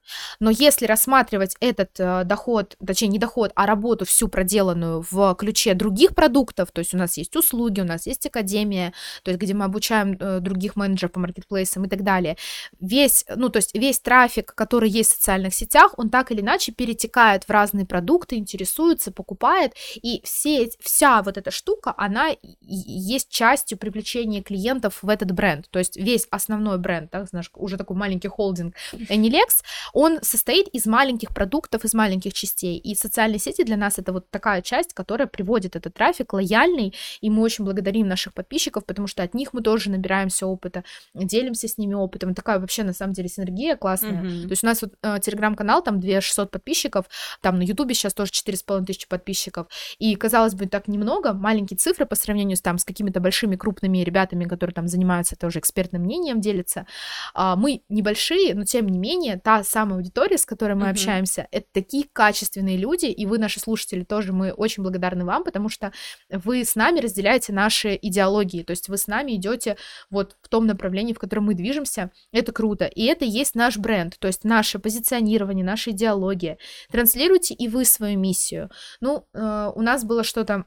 [0.40, 5.74] Но если рассматривать этот э, доход, точнее, не доход, а работу всю проделанную в ключе
[5.74, 8.92] других продуктов, то есть у нас есть услуги, у нас есть академия,
[9.22, 12.36] то есть где мы обучаем э, других менеджеров по маркетплейсам и так далее,
[12.80, 16.72] весь, ну, то есть весь трафик, который есть в социальных сетях, он так или иначе
[16.72, 22.30] перетекает в разные продукты, интересуется, покупает, и все, вся вот эта штука, она
[22.60, 27.76] есть частью привлечения клиентов в этот бренд, то есть весь основной бренд, так, знаешь, уже
[27.76, 28.74] такой маленький холдинг
[29.10, 34.12] Anylex, он состоит из маленьких продуктов, из маленьких частей, и социальные сети для нас это
[34.12, 39.08] вот такая часть, которая приводит этот трафик лояльный, и мы очень благодарим наших подписчиков, потому
[39.08, 40.82] что от них мы тоже набираемся опыта,
[41.14, 44.42] делимся с ними опытом, такая вообще на самом деле синергия классная, Мгм.
[44.44, 47.04] то есть у нас вот э, телеграм-канал, там 2600 подписчиков,
[47.42, 49.66] там на ютубе сейчас тоже 4,5 тысячи подписчиков,
[49.98, 53.56] и казалось бы так немного, маленькие цифры по сравнению с там с какими-то большими большими
[53.56, 56.86] крупными ребятами, которые там занимаются тоже экспертным мнением, делятся.
[57.34, 60.90] А, мы небольшие, но тем не менее, та самая аудитория, с которой мы mm-hmm.
[60.90, 65.68] общаемся, это такие качественные люди, и вы, наши слушатели, тоже мы очень благодарны вам, потому
[65.68, 65.92] что
[66.30, 69.76] вы с нами разделяете наши идеологии, то есть вы с нами идете
[70.10, 74.16] вот в том направлении, в котором мы движемся, это круто, и это есть наш бренд,
[74.20, 76.56] то есть наше позиционирование, наша идеология.
[76.92, 78.70] Транслируйте и вы свою миссию.
[79.00, 80.66] Ну, э, у нас было что-то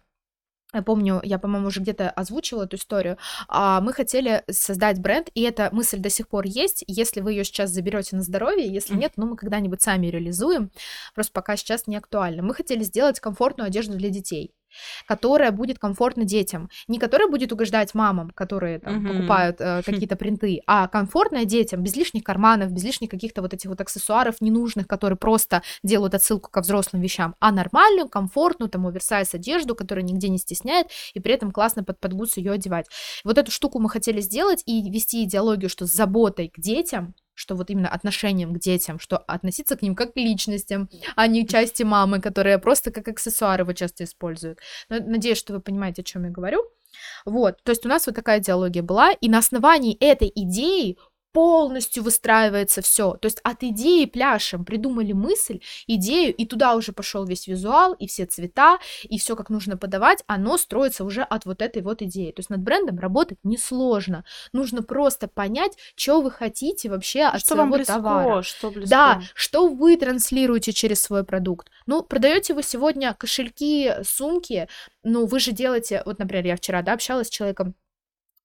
[0.73, 3.17] я помню, я, по-моему, уже где-то озвучивала эту историю.
[3.47, 6.83] А мы хотели создать бренд, и эта мысль до сих пор есть.
[6.87, 10.71] Если вы ее сейчас заберете на здоровье, если нет, ну мы когда-нибудь сами реализуем.
[11.15, 12.43] Просто пока сейчас не актуально.
[12.43, 14.56] Мы хотели сделать комфортную одежду для детей
[15.05, 16.69] которая будет комфортна детям.
[16.87, 19.13] Не которая будет угождать мамам, которые там, mm-hmm.
[19.13, 23.69] покупают э, какие-то принты, а комфортная детям, без лишних карманов, без лишних каких-то вот этих
[23.69, 29.33] вот аксессуаров ненужных, которые просто делают отсылку ко взрослым вещам, а нормальную, комфортную, там, оверсайз
[29.33, 32.87] одежду, которая нигде не стесняет, и при этом классно под подгуз ее одевать.
[33.23, 37.55] Вот эту штуку мы хотели сделать и вести идеологию, что с заботой к детям что
[37.55, 41.83] вот именно отношением к детям, что относиться к ним как к личностям, а не части
[41.83, 44.59] мамы, которые просто как аксессуары его часто используют.
[44.89, 46.63] Но надеюсь, что вы понимаете, о чем я говорю.
[47.25, 50.97] Вот, то есть у нас вот такая идеология была, и на основании этой идеи
[51.37, 53.13] полностью выстраивается все.
[53.13, 58.07] То есть от идеи пляшем придумали мысль, идею, и туда уже пошел весь визуал, и
[58.07, 62.31] все цвета, и все как нужно подавать, оно строится уже от вот этой вот идеи.
[62.31, 64.25] То есть над брендом работать несложно.
[64.51, 68.41] Нужно просто понять, что вы хотите вообще от что своего вам близко, товара.
[68.41, 68.89] Что близко.
[68.89, 71.69] Да, что вы транслируете через свой продукт.
[71.85, 74.67] Ну, продаете вы сегодня кошельки, сумки,
[75.03, 77.75] ну, вы же делаете, вот, например, я вчера, да, общалась с человеком,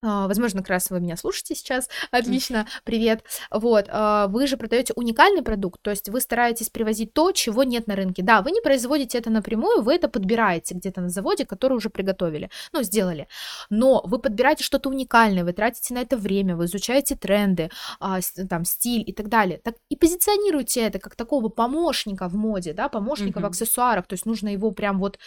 [0.03, 1.88] возможно, как раз вы меня слушаете сейчас.
[2.11, 3.22] Отлично, привет.
[3.50, 7.86] Вот, а, вы же продаете уникальный продукт, то есть вы стараетесь привозить то, чего нет
[7.86, 8.22] на рынке.
[8.22, 12.50] Да, вы не производите это напрямую, вы это подбираете где-то на заводе, который уже приготовили,
[12.72, 13.28] ну, сделали.
[13.70, 18.64] Но вы подбираете что-то уникальное, вы тратите на это время, вы изучаете тренды, а, там,
[18.64, 19.59] стиль и так далее.
[19.59, 23.42] Так и позиционируйте это как такого помощника в моде, да, помощника mm-hmm.
[23.42, 25.18] в аксессуарах, то есть нужно его прям вот,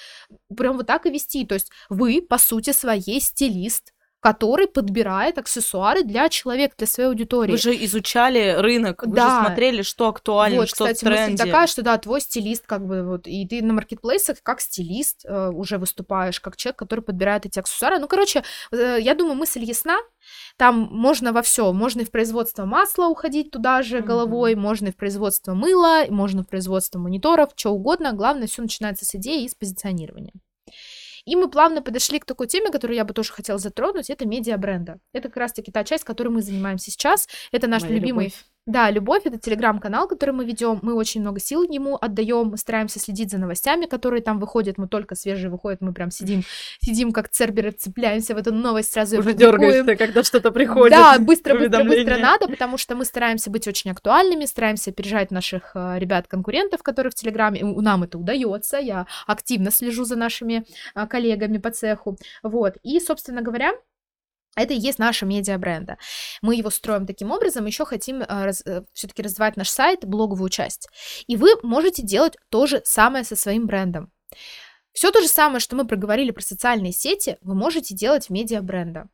[0.55, 1.45] прям вот так и вести.
[1.45, 3.94] То есть вы, по сути, своей стилист,
[4.25, 7.51] который подбирает аксессуары для человека, для своей аудитории.
[7.51, 9.29] Вы же изучали рынок, вы да.
[9.29, 11.31] же смотрели, что актуально, вот, что кстати, в тренде.
[11.33, 15.25] мысль такая, что да, твой стилист как бы вот, и ты на маркетплейсах как стилист
[15.25, 17.99] э, уже выступаешь, как человек, который подбирает эти аксессуары.
[17.99, 19.99] Ну, короче, э, я думаю, мысль ясна.
[20.57, 24.59] Там можно во все, можно и в производство масла уходить туда же головой, mm-hmm.
[24.59, 28.11] можно и в производство мыла, можно в производство мониторов, что угодно.
[28.11, 30.33] Главное, все начинается с идеи и с позиционирования.
[31.25, 34.57] И мы плавно подошли к такой теме, которую я бы тоже хотела затронуть, это медиа
[34.57, 34.99] бренда.
[35.13, 37.27] Это как раз-таки та часть, которой мы занимаемся сейчас.
[37.51, 38.25] Это наш Моя любимый...
[38.25, 38.45] Любовь.
[38.65, 40.79] Да, любовь это телеграм-канал, который мы ведем.
[40.81, 44.79] Мы очень много сил ему отдаем, мы стараемся следить за новостями, которые там выходят.
[44.79, 46.41] Мы только свежие выходят, мы прям сидим,
[46.79, 49.19] сидим как церберы, цепляемся в эту новость сразу.
[49.19, 50.97] Уже дергаешься, когда что-то приходит.
[50.97, 55.75] Да, быстро, быстро, быстро надо, потому что мы стараемся быть очень актуальными, стараемся опережать наших
[55.75, 57.63] э, ребят-конкурентов, которые в Телеграме.
[57.63, 58.77] Нам это удается.
[58.77, 62.17] Я активно слежу за нашими э, коллегами по цеху.
[62.41, 62.77] Вот.
[62.81, 63.73] И, собственно говоря,
[64.55, 65.97] это и есть наша медиа бренда.
[66.41, 70.49] Мы его строим таким образом, еще хотим э, раз, э, все-таки развивать наш сайт, блоговую
[70.49, 70.87] часть.
[71.27, 74.11] И вы можете делать то же самое со своим брендом.
[74.93, 78.61] Все то же самое, что мы проговорили про социальные сети, вы можете делать в медиа
[78.61, 79.09] бренда.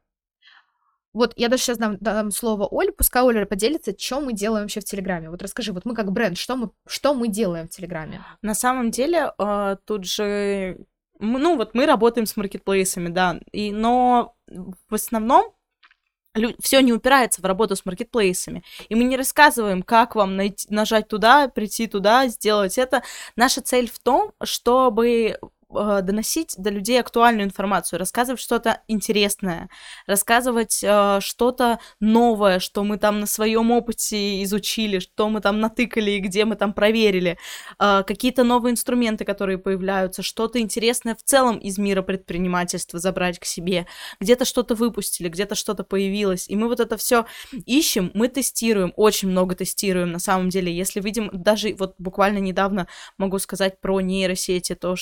[1.13, 4.79] Вот я даже сейчас дам, дам слово Оле, пускай Оля поделится, что мы делаем вообще
[4.79, 5.29] в Телеграме.
[5.29, 8.23] Вот расскажи, вот мы как бренд, что мы, что мы делаем в Телеграме?
[8.41, 10.77] На самом деле, э, тут же
[11.21, 15.53] ну вот мы работаем с маркетплейсами, да, и, но в основном
[16.61, 18.63] все не упирается в работу с маркетплейсами.
[18.89, 23.03] И мы не рассказываем, как вам найти, нажать туда, прийти туда, сделать это.
[23.35, 25.37] Наша цель в том, чтобы
[25.75, 29.69] э, доносить до людей актуальную информацию, рассказывать что-то интересное,
[30.07, 36.11] рассказывать э, что-то новое, что мы там на своем опыте изучили, что мы там натыкали
[36.11, 37.37] и где мы там проверили,
[37.79, 43.45] э, какие-то новые инструменты, которые появляются, что-то интересное в целом из мира предпринимательства забрать к
[43.45, 43.87] себе,
[44.19, 47.25] где-то что-то выпустили, где-то что-то появилось, и мы вот это все
[47.65, 52.87] ищем, мы тестируем, очень много тестируем на самом деле, если видим, даже вот буквально недавно
[53.17, 54.95] могу сказать про нейросети, то,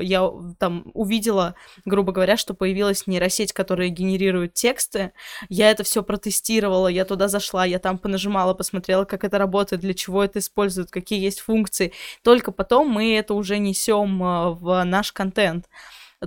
[0.00, 5.12] я там увидела, грубо говоря, что появилась нейросеть, которая генерирует тексты.
[5.48, 9.94] Я это все протестировала, я туда зашла, я там понажимала, посмотрела, как это работает, для
[9.94, 11.92] чего это используют, какие есть функции.
[12.22, 15.66] Только потом мы это уже несем э, в наш контент.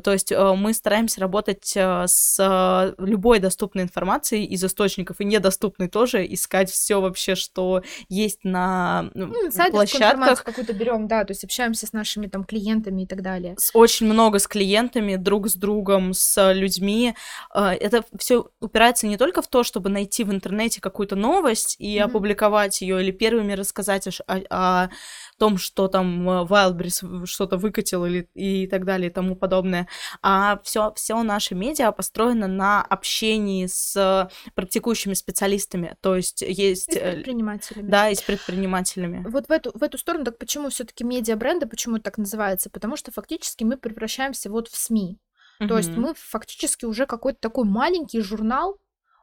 [0.04, 5.88] То есть э, мы стараемся работать э, с любой доступной информацией из источников и недоступной
[5.88, 9.34] тоже, искать все вообще, что есть на ну,
[9.72, 10.44] площадках.
[10.44, 13.56] какую-то берем, да, то есть общаемся с нашими там клиентами и так далее.
[13.58, 17.16] С, очень много с клиентами, друг с другом, с людьми.
[17.54, 22.04] Это все упирается не только в то, чтобы найти в интернете какую-то новость и mm-hmm.
[22.04, 24.90] опубликовать ее или первыми рассказать о, о
[25.38, 29.87] том, что там э, Wildberries что-то выкатил или и так далее и тому подобное,
[30.22, 36.90] а все, все наше медиа построено на общении с практикующими специалистами, то есть есть...
[36.90, 37.90] И с э, предпринимателями.
[37.90, 39.24] Да, и с предпринимателями.
[39.28, 42.70] Вот в эту, в эту сторону, так почему все таки медиа-бренды, почему так называется?
[42.70, 45.20] Потому что фактически мы превращаемся вот в СМИ.
[45.60, 48.80] То есть мы фактически уже какой-то такой маленький журнал,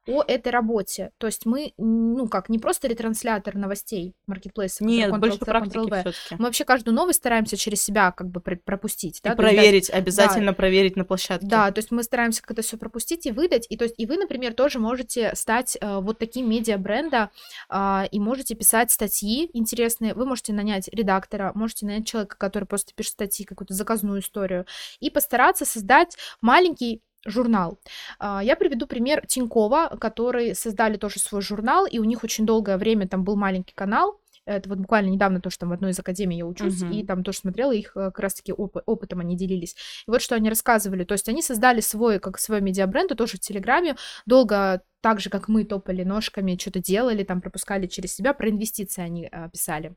[0.06, 1.10] о этой работе.
[1.18, 4.84] То есть мы, ну как, не просто ретранслятор новостей маркетплейса.
[4.84, 9.18] Нет, больше по практике Мы вообще каждую новость стараемся через себя как бы пропустить.
[9.18, 9.34] И да?
[9.34, 11.46] проверить, есть, обязательно да, проверить на площадке.
[11.46, 13.66] Да, то есть мы стараемся как-то все пропустить и выдать.
[13.68, 17.30] И то есть и вы, например, тоже можете стать э, вот таким медиа-бренда
[17.70, 20.14] э, и можете писать статьи интересные.
[20.14, 24.66] Вы можете нанять редактора, можете нанять человека, который просто пишет статьи, какую-то заказную историю,
[25.00, 27.78] и постараться создать маленький журнал.
[28.18, 32.76] А, я приведу пример Тинькова, который создали тоже свой журнал, и у них очень долгое
[32.76, 35.98] время там был маленький канал, это вот буквально недавно то, что там в одной из
[35.98, 36.92] академий я учусь, uh-huh.
[36.92, 39.74] и там тоже смотрела их э, как раз-таки оп- опытом они делились.
[40.06, 41.04] И вот что они рассказывали.
[41.04, 43.96] То есть они создали свой, как свой медиабренд, и тоже в Телеграме,
[44.26, 49.02] долго так же, как мы топали ножками, что-то делали, там пропускали через себя, про инвестиции
[49.02, 49.94] они а, писали.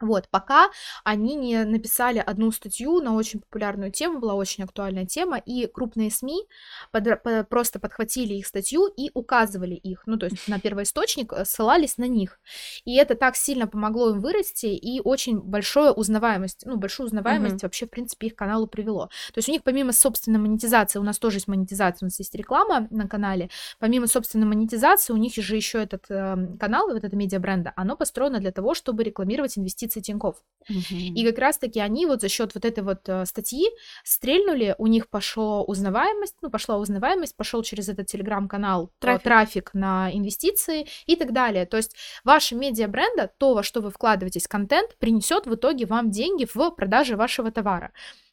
[0.00, 0.70] Вот, пока
[1.04, 6.10] они не написали одну статью на очень популярную тему, была очень актуальная тема, и крупные
[6.10, 6.46] СМИ
[6.90, 11.44] под, по, просто подхватили их статью и указывали их, ну, то есть на первоисточник э,
[11.44, 12.40] ссылались на них.
[12.84, 17.62] И это так сильно помогло им вырасти, и очень большую узнаваемость, ну, большую узнаваемость mm-hmm.
[17.62, 19.08] вообще, в принципе, их каналу привело.
[19.34, 22.34] То есть у них помимо собственной монетизации, у нас тоже есть монетизация, у нас есть
[22.34, 27.14] реклама на канале, помимо собственной монетизации, у них же еще этот э, канал, вот это
[27.14, 30.36] медиабренда, оно построено для того, чтобы рекламировать инвестиции инвестиций Тиньков.
[30.68, 30.94] Угу.
[31.16, 33.66] И как раз-таки они вот за счет вот этой вот э, статьи
[34.04, 39.24] стрельнули, у них пошла узнаваемость, ну, пошла узнаваемость, пошел через этот телеграм-канал трафик.
[39.24, 41.64] трафик на инвестиции и так далее.
[41.66, 46.46] То есть ваше медиа-бренда, то, во что вы вкладываетесь, контент, принесет в итоге вам деньги
[46.52, 47.92] в продаже вашего товара.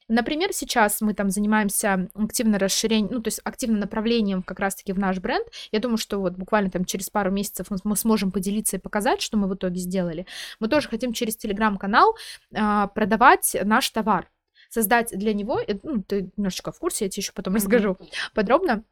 [0.10, 5.00] Например, сейчас мы там занимаемся активно расширением, ну, то есть активным направлением как раз-таки в
[5.00, 5.46] наш бренд.
[5.72, 9.38] Я думаю, что вот буквально там через пару месяцев мы, сможем поделиться и показать, что
[9.38, 10.26] мы в итоге сделали.
[10.60, 12.16] Мы тоже хотим через телеграм-канал
[12.54, 14.30] а, продавать наш товар
[14.70, 17.98] создать для него, ну, ты немножечко в курсе, я тебе еще потом расскажу
[18.34, 18.84] подробно,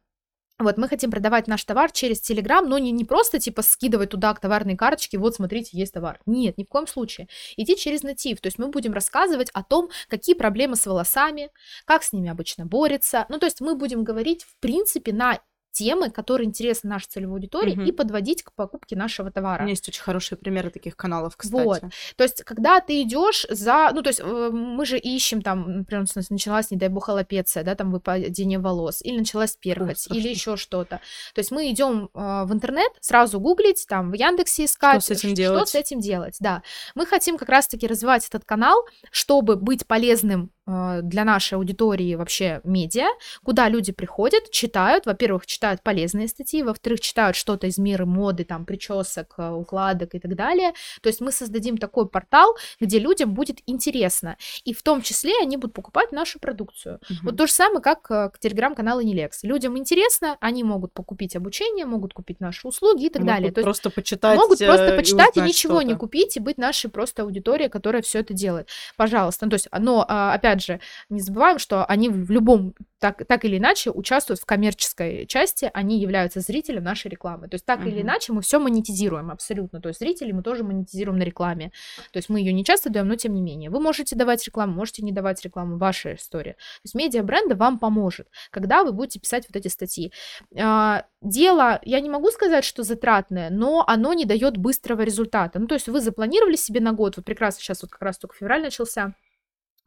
[0.58, 4.32] вот, мы хотим продавать наш товар через Телеграм, но не, не просто, типа, скидывать туда
[4.32, 6.18] к товарной карточке, вот, смотрите, есть товар.
[6.24, 7.28] Нет, ни в коем случае.
[7.56, 11.50] Идти через натив, то есть мы будем рассказывать о том, какие проблемы с волосами,
[11.84, 13.26] как с ними обычно борется.
[13.28, 15.40] Ну, то есть мы будем говорить, в принципе, на
[15.76, 17.82] темы, которые интересны нашей целевой аудитории, угу.
[17.82, 19.60] и подводить к покупке нашего товара.
[19.60, 21.62] У меня есть очень хорошие примеры таких каналов, кстати.
[21.62, 21.82] Вот.
[22.16, 23.90] То есть, когда ты идешь за.
[23.92, 27.10] Ну, то есть, э, мы же ищем там, например, у нас началась, не дай бог,
[27.10, 31.00] аллопеция, да, там выпадение волос, или началась перхоть, Ой, или еще что-то.
[31.34, 35.02] То есть, мы идем э, в интернет, сразу гуглить, там, в Яндексе искать.
[35.02, 35.68] Что с этим делать?
[35.68, 36.62] Что с этим делать, да.
[36.94, 43.06] Мы хотим как раз-таки развивать этот канал, чтобы быть полезным для нашей аудитории вообще медиа,
[43.44, 48.64] куда люди приходят, читают, во-первых, читают полезные статьи, во-вторых, читают что-то из мира моды, там,
[48.64, 50.72] причесок, э, укладок и так далее.
[51.02, 54.36] То есть мы создадим такой портал, где людям будет интересно.
[54.64, 57.00] И в том числе они будут покупать нашу продукцию.
[57.08, 57.18] Угу.
[57.22, 59.42] Вот то же самое, как э, к телеграм-каналу Нелекс.
[59.44, 63.52] Людям интересно, они могут покупить обучение, могут купить наши услуги и так могут далее.
[63.52, 64.36] То просто есть почитать.
[64.36, 68.02] Могут просто э, почитать и, и ничего не купить, и быть нашей просто аудиторией, которая
[68.02, 68.68] все это делает.
[68.96, 69.46] Пожалуйста.
[69.46, 73.44] Ну, то есть, но, а, опять же, не забываем, что они в любом так, так
[73.44, 77.48] или иначе участвуют в коммерческой части, они являются зрителем нашей рекламы.
[77.48, 77.88] То есть так uh-huh.
[77.88, 79.80] или иначе мы все монетизируем абсолютно.
[79.80, 81.72] То есть зрители мы тоже монетизируем на рекламе.
[82.12, 83.70] То есть мы ее не часто даем, но тем не менее.
[83.70, 86.52] Вы можете давать рекламу, можете не давать рекламу, ваша история.
[86.52, 90.12] То есть медиа бренда вам поможет, когда вы будете писать вот эти статьи.
[90.58, 95.58] А, дело, я не могу сказать, что затратное, но оно не дает быстрого результата.
[95.58, 98.36] Ну то есть вы запланировали себе на год, вот прекрасно сейчас вот как раз только
[98.36, 99.14] февраль начался,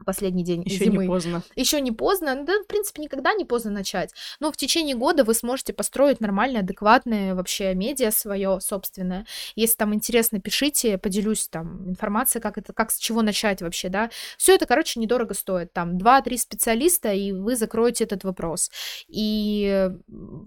[0.06, 1.04] последний день Еще зимы.
[1.04, 1.44] не поздно.
[1.56, 2.44] Еще не поздно.
[2.46, 4.14] Да, в принципе, никогда не поздно начать.
[4.40, 9.26] Но в течение года вы сможете построить нормальное, адекватное вообще медиа свое собственное.
[9.56, 14.10] Если там интересно, пишите, поделюсь там информацией, как это, как с чего начать вообще, да.
[14.38, 15.74] Все это, короче, недорого стоит.
[15.74, 18.72] Там 2-3 специалиста, и вы закроете этот вопрос.
[19.08, 19.90] И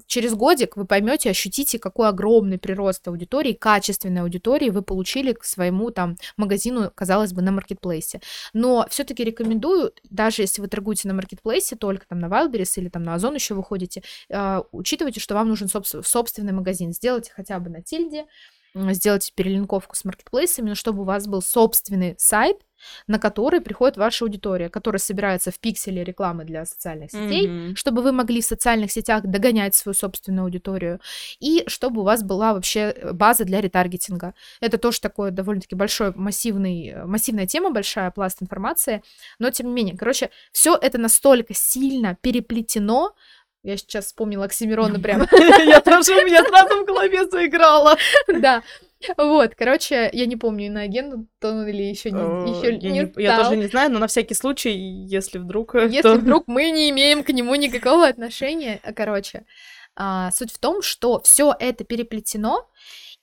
[0.06, 5.90] через годик вы поймете, ощутите, какой огромный прирост аудитории, качественной аудитории вы получили к своему
[5.90, 8.20] там магазину, казалось бы, на маркетплейсе.
[8.52, 12.88] Но все-таки рекомендую рекомендую, даже если вы торгуете на маркетплейсе, только там на Wildberries или
[12.88, 16.92] там на Озон еще выходите, э, учитывайте, что вам нужен собствен, собственный магазин.
[16.92, 18.26] Сделайте хотя бы на Тильде,
[18.74, 22.56] сделайте перелинковку с маркетплейсами, но чтобы у вас был собственный сайт,
[23.06, 27.76] на который приходит ваша аудитория, которая собирается в пикселе рекламы для социальных сетей, mm-hmm.
[27.76, 31.00] чтобы вы могли в социальных сетях догонять свою собственную аудиторию,
[31.40, 34.34] и чтобы у вас была вообще э, база для ретаргетинга.
[34.60, 39.02] Это тоже такое довольно-таки большой, массивный, э, массивная тема, большая пласт информации,
[39.38, 43.14] но тем не менее, короче, все это настолько сильно переплетено,
[43.62, 45.28] я сейчас вспомнила Оксимирона прямо.
[45.32, 47.96] Я тоже, у меня сразу в голове заиграла.
[48.28, 48.62] Да,
[49.16, 53.42] вот, короче, я не помню, на агенту то или еще не, еще я, не, я
[53.42, 55.74] тоже не знаю, но на всякий случай, если вдруг...
[55.74, 56.14] Если то...
[56.18, 59.44] вдруг мы не имеем к нему никакого отношения, короче,
[59.96, 62.68] а, суть в том, что все это переплетено,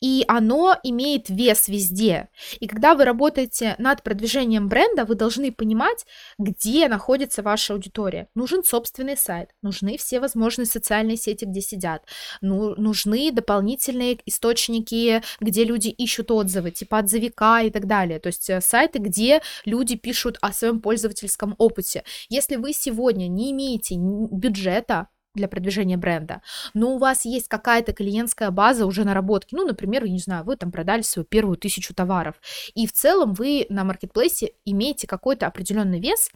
[0.02, 2.30] и оно имеет вес везде.
[2.60, 6.06] И когда вы работаете над продвижением бренда, вы должны понимать,
[6.38, 8.28] где находится ваша аудитория.
[8.36, 12.04] Нужен собственный сайт, нужны все возможные социальные сети, где сидят,
[12.42, 18.20] ну, нужны дополнительные источники, где люди ищут отзывы, типа отзывика и так далее.
[18.20, 22.04] То есть э, сайты, где люди пишут о своем пользовательском опыте.
[22.30, 26.42] Если вы сегодня не имеете бюджета, для продвижения бренда,
[26.74, 30.56] но у вас есть какая-то клиентская база уже наработки, ну, например, я не знаю, вы
[30.56, 32.36] там продали свою первую тысячу товаров,
[32.74, 36.30] и в целом вы на маркетплейсе имеете какой-то определенный вес,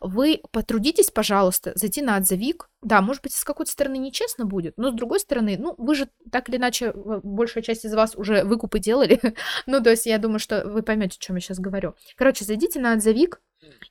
[0.00, 2.68] вы потрудитесь, пожалуйста, зайти на отзывик.
[2.82, 6.08] Да, может быть, с какой-то стороны нечестно будет, но с другой стороны, ну, вы же
[6.30, 9.20] так или иначе, большая часть из вас уже выкупы делали.
[9.66, 11.94] ну, то есть я думаю, что вы поймете, о чем я сейчас говорю.
[12.16, 13.40] Короче, зайдите на отзывик,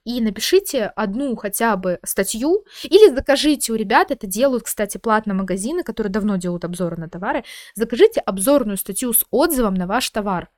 [0.04, 5.84] и напишите одну хотя бы статью, или закажите у ребят, это делают, кстати, платные магазины,
[5.84, 10.50] которые давно делают обзоры на товары, закажите обзорную статью с отзывом на ваш товар.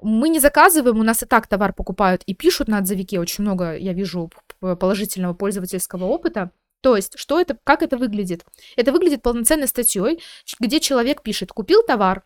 [0.00, 3.76] Мы не заказываем, у нас и так товар покупают и пишут на отзывике, очень много,
[3.76, 4.30] я вижу,
[4.60, 6.50] положительного пользовательского опыта,
[6.82, 8.44] то есть, что это, как это выглядит?
[8.76, 10.20] Это выглядит полноценной статьей,
[10.58, 12.24] где человек пишет, купил товар,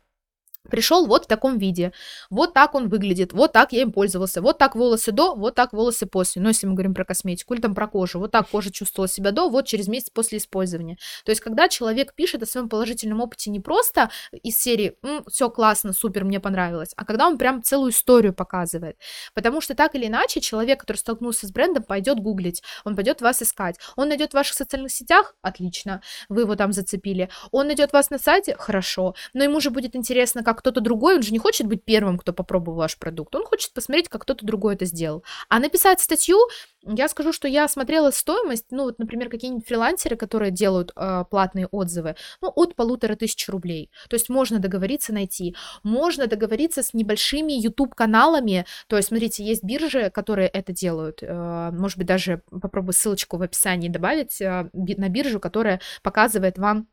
[0.71, 1.93] пришел вот в таком виде,
[2.31, 5.73] вот так он выглядит, вот так я им пользовался, вот так волосы до, вот так
[5.73, 6.43] волосы после.
[6.43, 9.33] Но если мы говорим про косметику или там про кожу, вот так кожа чувствовала себя
[9.33, 10.99] до, вот через месяц после использования.
[11.25, 14.97] То есть, когда человек пишет о своем положительном опыте не просто из серии
[15.29, 18.97] «все классно, супер, мне понравилось», а когда он прям целую историю показывает.
[19.35, 23.43] Потому что так или иначе человек, который столкнулся с брендом, пойдет гуглить, он пойдет вас
[23.43, 28.11] искать, он найдет в ваших социальных сетях, отлично, вы его там зацепили, он найдет вас
[28.11, 31.67] на сайте, хорошо, но ему же будет интересно, как кто-то другой, он же не хочет
[31.67, 35.25] быть первым, кто попробовал ваш продукт, он хочет посмотреть, как кто-то другой это сделал.
[35.49, 36.39] А написать статью,
[36.85, 41.67] я скажу, что я смотрела стоимость, ну вот, например, какие-нибудь фрилансеры, которые делают э, платные
[41.67, 43.91] отзывы, ну, от полутора тысяч рублей.
[44.09, 50.11] То есть можно договориться найти, можно договориться с небольшими YouTube-каналами, то есть, смотрите, есть биржи,
[50.11, 55.41] которые это делают, э, может быть, даже попробую ссылочку в описании добавить э, на биржу,
[55.41, 56.89] которая показывает вам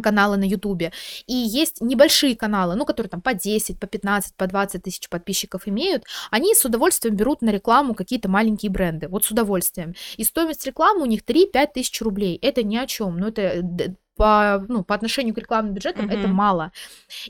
[0.00, 0.92] каналы на Ютубе.
[1.26, 5.66] И есть небольшие каналы, ну, которые там по 10, по 15, по 20 тысяч подписчиков
[5.66, 9.94] имеют, они с удовольствием берут на рекламу какие-то маленькие бренды, вот с удовольствием.
[10.16, 12.38] И стоимость рекламы у них 3-5 тысяч рублей.
[12.40, 13.62] Это ни о чем, но это
[14.16, 16.18] по, ну, по отношению к рекламным бюджетам mm-hmm.
[16.18, 16.72] это мало.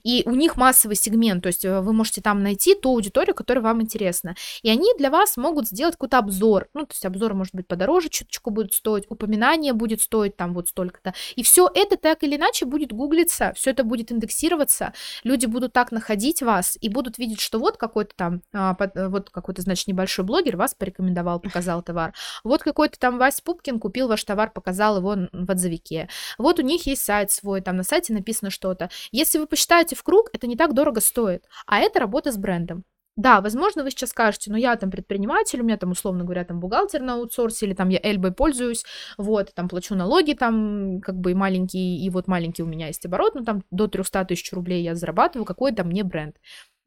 [0.03, 3.63] И у них массовый сегмент, то есть э, вы можете там найти ту аудиторию, которая
[3.63, 4.35] вам интересна.
[4.63, 6.69] И они для вас могут сделать какой-то обзор.
[6.75, 10.69] Ну, то есть обзор может быть подороже чуточку будет стоить, упоминание будет стоить там вот
[10.69, 11.15] столько-то.
[11.37, 14.93] И все это так или иначе будет гуглиться, все это будет индексироваться,
[15.25, 19.09] люди будут так находить вас и будут видеть, что вот какой-то там, а, под, э,
[19.09, 22.15] вот какой-то, значит, небольшой блогер вас порекомендовал, показал товар.
[22.45, 26.09] Вот какой-то там Вась Пупкин купил ваш товар, показал его в отзывике.
[26.39, 28.91] Вот у них них есть сайт свой, там на сайте написано что-то.
[29.11, 31.45] Если вы посчитаете в круг, это не так дорого стоит.
[31.67, 32.85] А это работа с брендом.
[33.17, 36.61] Да, возможно, вы сейчас скажете, ну я там предприниматель, у меня там, условно говоря, там
[36.61, 38.85] бухгалтер на аутсорсе, или там я Эльбой пользуюсь,
[39.19, 43.35] вот, там плачу налоги, там как бы маленький, и вот маленький у меня есть оборот,
[43.35, 46.37] ну там до 300 тысяч рублей я зарабатываю, какой там мне бренд.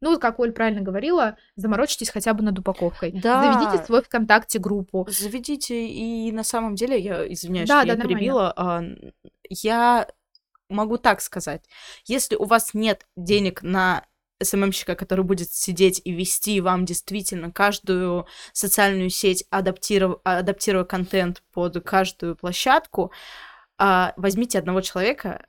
[0.00, 3.12] Ну, как Оль правильно говорила, заморочитесь хотя бы над упаковкой.
[3.12, 3.54] Да.
[3.54, 5.06] Заведите свой ВКонтакте группу.
[5.08, 8.18] Заведите, и на самом деле, я извиняюсь, да, что да, я нормально.
[8.18, 8.82] перебила, а,
[9.48, 10.06] я
[10.68, 11.64] могу так сказать.
[12.04, 14.04] Если у вас нет денег на
[14.42, 21.82] СММщика, который будет сидеть и вести вам действительно каждую социальную сеть, адаптируя, адаптируя контент под
[21.82, 23.12] каждую площадку,
[23.78, 25.46] а, возьмите одного человека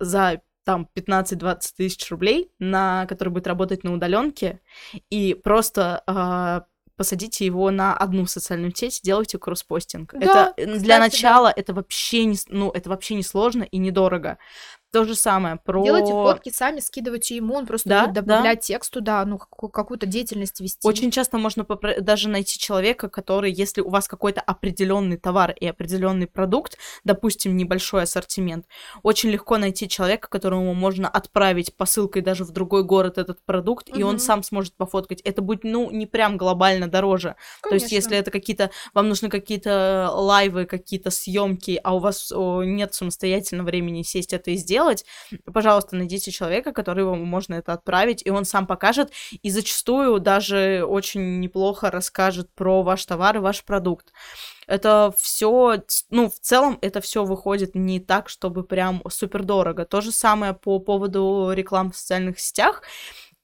[0.00, 4.60] за там 15-20 тысяч рублей, на который будет работать на удаленке,
[5.10, 6.60] и просто э,
[6.96, 10.12] посадите его на одну социальную сеть, делайте кросспостинг.
[10.12, 11.54] Да, это кстати, для начала да.
[11.56, 14.38] это вообще не, ну, это вообще не сложно и недорого.
[14.96, 15.84] То же самое про...
[15.84, 20.06] Делайте фотки сами, скидывайте ему, он просто Да, будет добавлять текст туда, ну, какую- какую-то
[20.06, 20.86] деятельность вести.
[20.86, 25.66] Очень часто можно попро- даже найти человека, который, если у вас какой-то определенный товар и
[25.66, 28.66] определенный продукт, допустим, небольшой ассортимент,
[29.02, 34.02] очень легко найти человека, которому можно отправить посылкой даже в другой город этот продукт, и
[34.02, 35.20] он сам сможет пофоткать.
[35.22, 37.36] Это будет, ну, не прям глобально дороже.
[37.62, 37.94] То есть, Конечно.
[37.94, 43.62] если это какие-то, вам нужны какие-то лайвы, какие-то съемки, а у вас о, нет самостоятельно
[43.62, 44.85] времени сесть это и сделать,
[45.52, 49.12] пожалуйста, найдите человека, которому можно это отправить, и он сам покажет,
[49.42, 54.12] и зачастую даже очень неплохо расскажет про ваш товар и ваш продукт.
[54.66, 59.84] Это все, ну, в целом это все выходит не так, чтобы прям супер дорого.
[59.84, 62.82] То же самое по поводу реклам в социальных сетях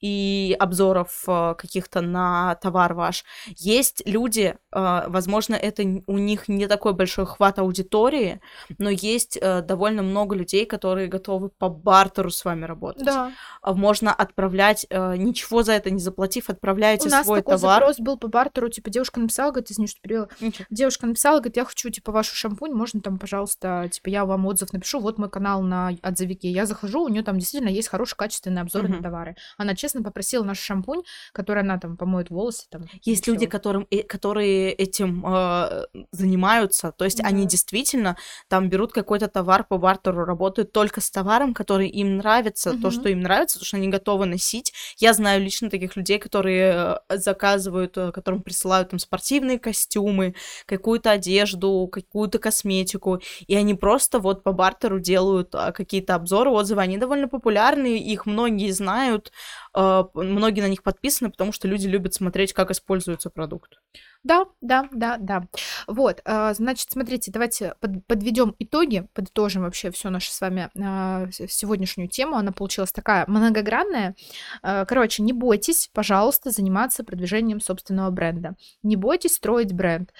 [0.03, 3.24] и обзоров э, каких-то на товар ваш.
[3.57, 8.40] Есть люди, э, возможно, это у них не такой большой хват аудитории,
[8.78, 13.05] но есть э, довольно много людей, которые готовы по бартеру с вами работать.
[13.05, 13.32] Да.
[13.62, 17.80] А Можно отправлять, ничего за это не заплатив, отправляете У нас свой такой товар.
[17.80, 20.28] запрос был по бартеру, типа, девушка написала, говорит, извини, что перебила.
[20.40, 20.66] Ничего.
[20.70, 24.72] Девушка написала, говорит, я хочу, типа, вашу шампунь, можно там, пожалуйста, типа, я вам отзыв
[24.72, 26.50] напишу, вот мой канал на отзывике.
[26.50, 29.03] Я захожу, у нее там действительно есть хороший качественный обзор на Мгм.
[29.03, 29.36] товары.
[29.57, 32.66] Она честно попросила наш шампунь, который она там помоет волосы.
[32.70, 37.49] Там, Есть люди, которым, э, которые этим э, занимаются, то есть они Да.
[37.49, 38.16] действительно
[38.49, 42.90] там берут какой-то товар по бартеру, работают только с товаром, который им нравится, то, Мгм.
[42.90, 44.72] что им нравится, то, что они готовы носить.
[44.99, 50.34] Я знаю лично таких людей, которые э, заказывают, э, которым присылают там спортивные костюмы,
[50.66, 56.80] какую-то одежду, какую-то косметику, и они просто вот по бартеру делают а, какие-то обзоры, отзывы.
[56.82, 59.32] Они довольно популярны, их многие знают,
[59.74, 63.80] многие на них подписаны, потому что люди любят смотреть, как используется продукт.
[64.24, 65.46] Да, да, да, да.
[65.88, 67.74] Вот, а, значит, смотрите, давайте
[68.06, 72.36] подведем итоги, подытожим вообще всю нашу с вами а, сегодняшнюю тему.
[72.36, 74.14] Она получилась такая многогранная.
[74.62, 78.54] А, Короче, не бойтесь, пожалуйста, заниматься продвижением собственного бренда.
[78.84, 80.12] Не бойтесь строить бренд.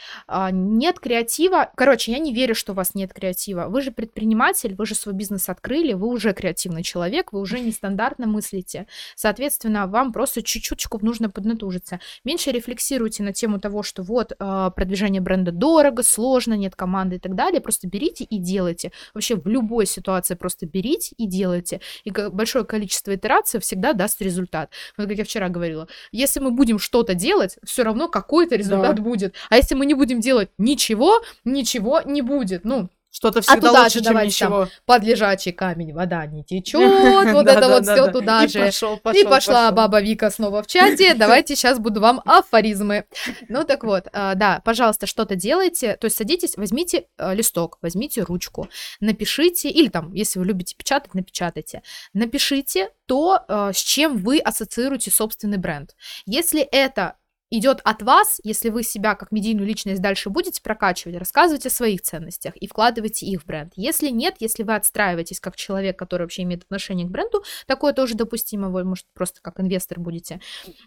[0.51, 1.71] Нет креатива.
[1.77, 3.67] Короче, я не верю, что у вас нет креатива.
[3.69, 8.27] Вы же предприниматель, вы же свой бизнес открыли, вы уже креативный человек, вы уже нестандартно
[8.27, 8.87] мыслите.
[9.15, 12.01] Соответственно, вам просто чуть-чуточку нужно поднатужиться.
[12.25, 17.19] Меньше рефлексируйте на тему того, что вот э, продвижение бренда дорого, сложно, нет команды и
[17.19, 17.61] так далее.
[17.61, 18.91] Просто берите и делайте.
[19.13, 21.83] Вообще в любой ситуации просто берите и делайте.
[22.05, 24.71] И большое количество итераций всегда даст результат.
[24.97, 29.35] Вот как я вчера говорила, если мы будем что-то делать, все равно какой-то результат будет.
[29.51, 32.65] А если мы не будем делать ничего, ничего не будет.
[32.65, 34.69] Ну, Что-то всегда туда лучше, же чем давайте там ничего.
[34.87, 36.81] под лежачий камень вода не течет.
[37.33, 38.71] Вот это вот все туда же.
[39.15, 41.13] И пошла баба Вика снова в чате.
[41.23, 43.05] Давайте сейчас буду вам афоризмы.
[43.49, 45.97] Ну так вот, а, да, пожалуйста, что-то делайте.
[45.97, 48.69] То есть садитесь, возьмите а, листок, возьмите ручку,
[49.01, 51.83] напишите, или там, если вы любите печатать, напечатайте.
[52.15, 55.95] Напишите то, а, с чем вы ассоциируете собственный бренд.
[56.25, 57.17] Если это
[57.53, 62.01] идет от вас, если вы себя как медийную личность дальше будете прокачивать, рассказывайте о своих
[62.01, 63.75] ценностях и вкладывайте их в бренд.
[63.77, 68.15] Если нет, если вы отстраиваетесь как человек, который вообще имеет отношение к бренду, такое тоже
[68.15, 70.41] допустимо, вы, может, просто как инвестор будете,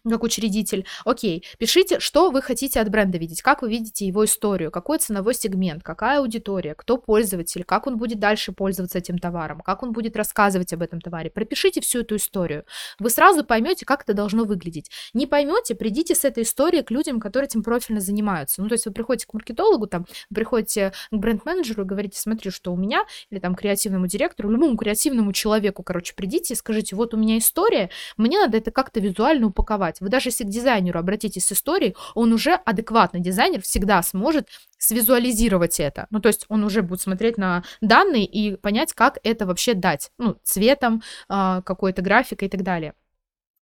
[0.09, 0.87] как учредитель.
[1.05, 5.35] Окей, пишите, что вы хотите от бренда видеть, как вы видите его историю, какой ценовой
[5.35, 10.15] сегмент, какая аудитория, кто пользователь, как он будет дальше пользоваться этим товаром, как он будет
[10.15, 11.29] рассказывать об этом товаре.
[11.29, 12.65] Пропишите всю эту историю.
[12.97, 14.89] Вы сразу поймете, как это должно выглядеть.
[15.13, 18.61] Не поймете, придите с этой к людям, которые этим профильно занимаются.
[18.61, 22.73] Ну, то есть вы приходите к маркетологу, там, приходите к бренд-менеджеру и говорите, смотри, что
[22.73, 27.17] у меня, или там креативному директору, любому креативному человеку, короче, придите и скажите, вот у
[27.17, 30.01] меня история, мне надо это как-то визуально упаковать.
[30.01, 34.47] Вы даже если к дизайнеру обратитесь с историей, он уже адекватный дизайнер всегда сможет
[34.77, 36.07] свизуализировать это.
[36.11, 40.11] Ну, то есть он уже будет смотреть на данные и понять, как это вообще дать.
[40.17, 42.93] Ну, цветом, а, какой-то графикой и так далее.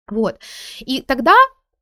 [0.08, 0.40] Вот.
[0.80, 1.34] И тогда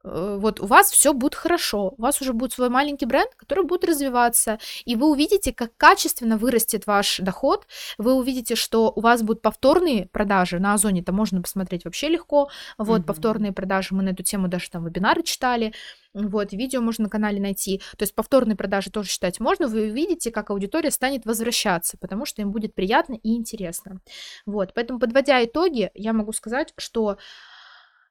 [0.03, 3.85] вот у вас все будет хорошо, у вас уже будет свой маленький бренд, который будет
[3.85, 9.41] развиваться, и вы увидите, как качественно вырастет ваш доход, вы увидите, что у вас будут
[9.41, 13.03] повторные продажи, на Озоне это можно посмотреть вообще легко, вот, Мгм.
[13.05, 15.73] повторные продажи, мы на эту тему даже там вебинары читали,
[16.13, 20.31] вот, видео можно на канале найти, то есть повторные продажи тоже считать можно, вы увидите,
[20.31, 23.99] как аудитория станет возвращаться, потому что им будет приятно и интересно,
[24.45, 27.17] вот, поэтому, подводя итоги, я могу сказать, что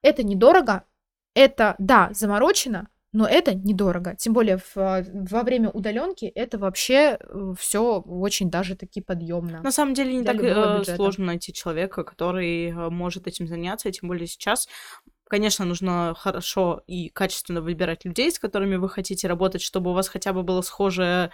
[0.03, 0.85] это недорого,
[1.35, 4.15] это, да, заморочено, но это недорого.
[4.17, 7.19] Тем более в, а, во время удаленки это вообще
[7.59, 9.61] все очень даже таки подъемно.
[9.63, 10.97] На самом деле не так э, бюджета.
[10.97, 14.69] сложно найти человека, который э, может этим заняться, и тем более сейчас.
[15.29, 20.09] Конечно, нужно хорошо и качественно выбирать людей, с которыми вы хотите работать, чтобы у вас
[20.09, 21.31] хотя бы было схожее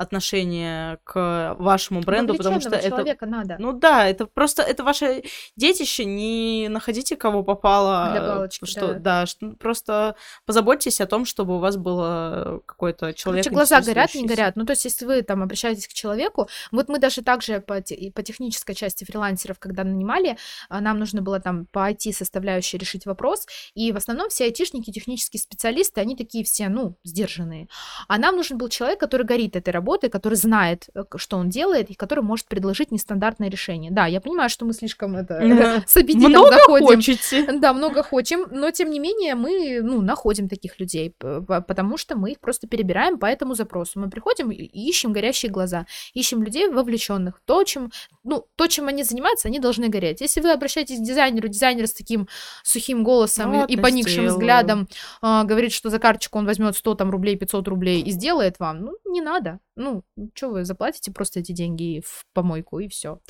[0.00, 2.88] отношение к вашему бренду, потому что это...
[2.88, 3.56] человека надо.
[3.58, 5.24] Ну да, это просто, это ваше
[5.56, 8.08] детище, не находите кого попало.
[8.12, 8.98] Для галочки, что, да.
[8.98, 14.14] да, что, просто позаботьтесь о том, чтобы у вас было какой-то человек Короче, глаза горят,
[14.14, 14.56] не горят.
[14.56, 18.10] Ну, то есть, если вы там обращаетесь к человеку, вот мы даже также по, те-
[18.10, 20.38] по технической части фрилансеров, когда нанимали,
[20.70, 25.40] а, нам нужно было там по IT-составляющей решить вопрос, и в основном все айтишники, технические
[25.40, 27.68] специалисты, они такие все, ну, сдержанные.
[28.08, 31.90] А нам нужен был человек, который горит этой работой, который знает, э, что он делает,
[31.90, 33.90] и который может предложить нестандартное решение.
[33.90, 35.34] Да, я понимаю, что мы слишком это
[35.86, 36.86] с аппетитом Много заходим.
[36.86, 37.52] хочете.
[37.58, 42.32] Да, много хотим, но тем не менее мы, ну, находим таких людей, потому что мы
[42.32, 43.98] их просто перебираем по этому запросу.
[44.00, 47.90] Мы приходим и ищем горящие глаза, ищем людей вовлеченных в то, чем,
[48.24, 50.20] ну, то, чем они занимаются, они должны гореть.
[50.20, 52.28] Если вы обращаетесь к дизайнеру, дизайнер с таким
[52.62, 54.30] сухим голосом и- и поникшим сделаю.
[54.32, 54.88] взглядом
[55.22, 58.80] а, говорит, что за карточку он возьмет 100 там рублей, 500 рублей и сделает вам,
[58.84, 59.58] ну, не надо.
[59.80, 60.04] Ну,
[60.34, 63.20] что вы заплатите просто эти деньги в помойку и все.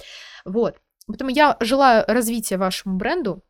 [0.44, 0.80] Вот.
[1.06, 3.44] Поэтому я желаю развития вашему бренду.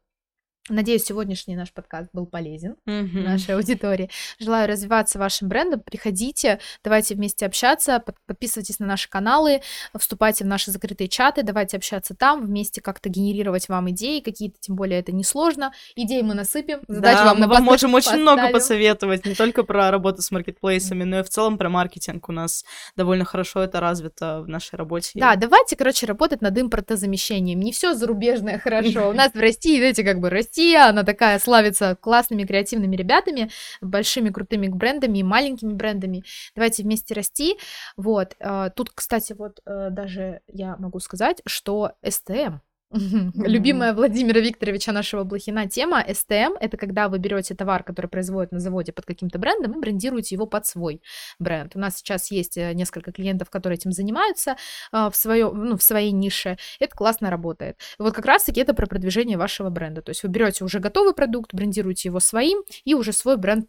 [0.71, 3.25] Надеюсь, сегодняшний наш подкаст был полезен Мгм.
[3.25, 4.09] нашей аудитории.
[4.39, 5.81] Желаю развиваться вашим брендом.
[5.81, 9.63] Приходите, давайте вместе общаться, под- подписывайтесь на наши каналы,
[9.99, 14.77] вступайте в наши закрытые чаты, давайте общаться там, вместе как-то генерировать вам идеи какие-то, тем
[14.77, 15.73] более это несложно.
[15.97, 18.53] Идеи мы насыпем, задачи Да, вам мы вам можем очень много поставим.
[18.55, 22.29] посоветовать, не только про работу с маркетплейсами, но и в целом про маркетинг.
[22.29, 22.65] У нас
[22.97, 25.11] довольно хорошо это развито в нашей работе.
[25.15, 27.59] Да, давайте, короче, работать над импортозамещением.
[27.59, 29.11] Не все зарубежное хорошо.
[29.11, 33.51] У нас в России, знаете, как бы Россия, она такая славится классными креативными ребятами,
[33.81, 36.25] большими крутыми брендами и маленькими брендами.
[36.55, 37.59] Давайте вместе расти.
[37.97, 38.37] Вот.
[38.39, 42.59] э, Тут, кстати, вот э, даже я могу сказать, что СТМ
[42.93, 48.59] Любимая Владимира Викторовича нашего Блохина тема STM это когда вы берете товар, который производят на
[48.59, 51.01] заводе под каким-то брендом, и брендируете его под свой
[51.39, 51.77] бренд.
[51.77, 54.57] У нас сейчас есть э, несколько клиентов, которые этим занимаются
[54.91, 56.59] а, в, своё, ну, в своей нише.
[56.81, 57.79] Это классно работает.
[57.99, 60.03] Вот как раз-таки это про продвижение вашего бренда.
[60.03, 63.69] То есть вы берете уже готовый продукт, брендируете его своим, и уже свой бренд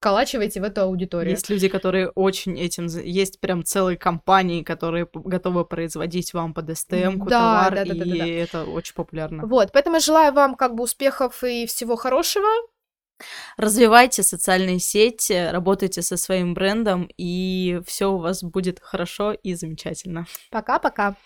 [0.00, 1.32] вколачиваете в эту аудиторию.
[1.32, 2.86] Есть люди, которые очень этим...
[2.86, 8.04] Есть прям целые компании, которые готовы производить вам под STM-ку Да, товар, да, да, да,
[8.04, 8.26] да, и да.
[8.26, 9.46] это очень популярно.
[9.46, 12.48] Вот, поэтому я желаю вам как бы успехов и всего хорошего.
[13.58, 20.26] Развивайте социальные сети, работайте со своим брендом, и все у вас будет хорошо и замечательно.
[20.50, 21.16] Пока-пока.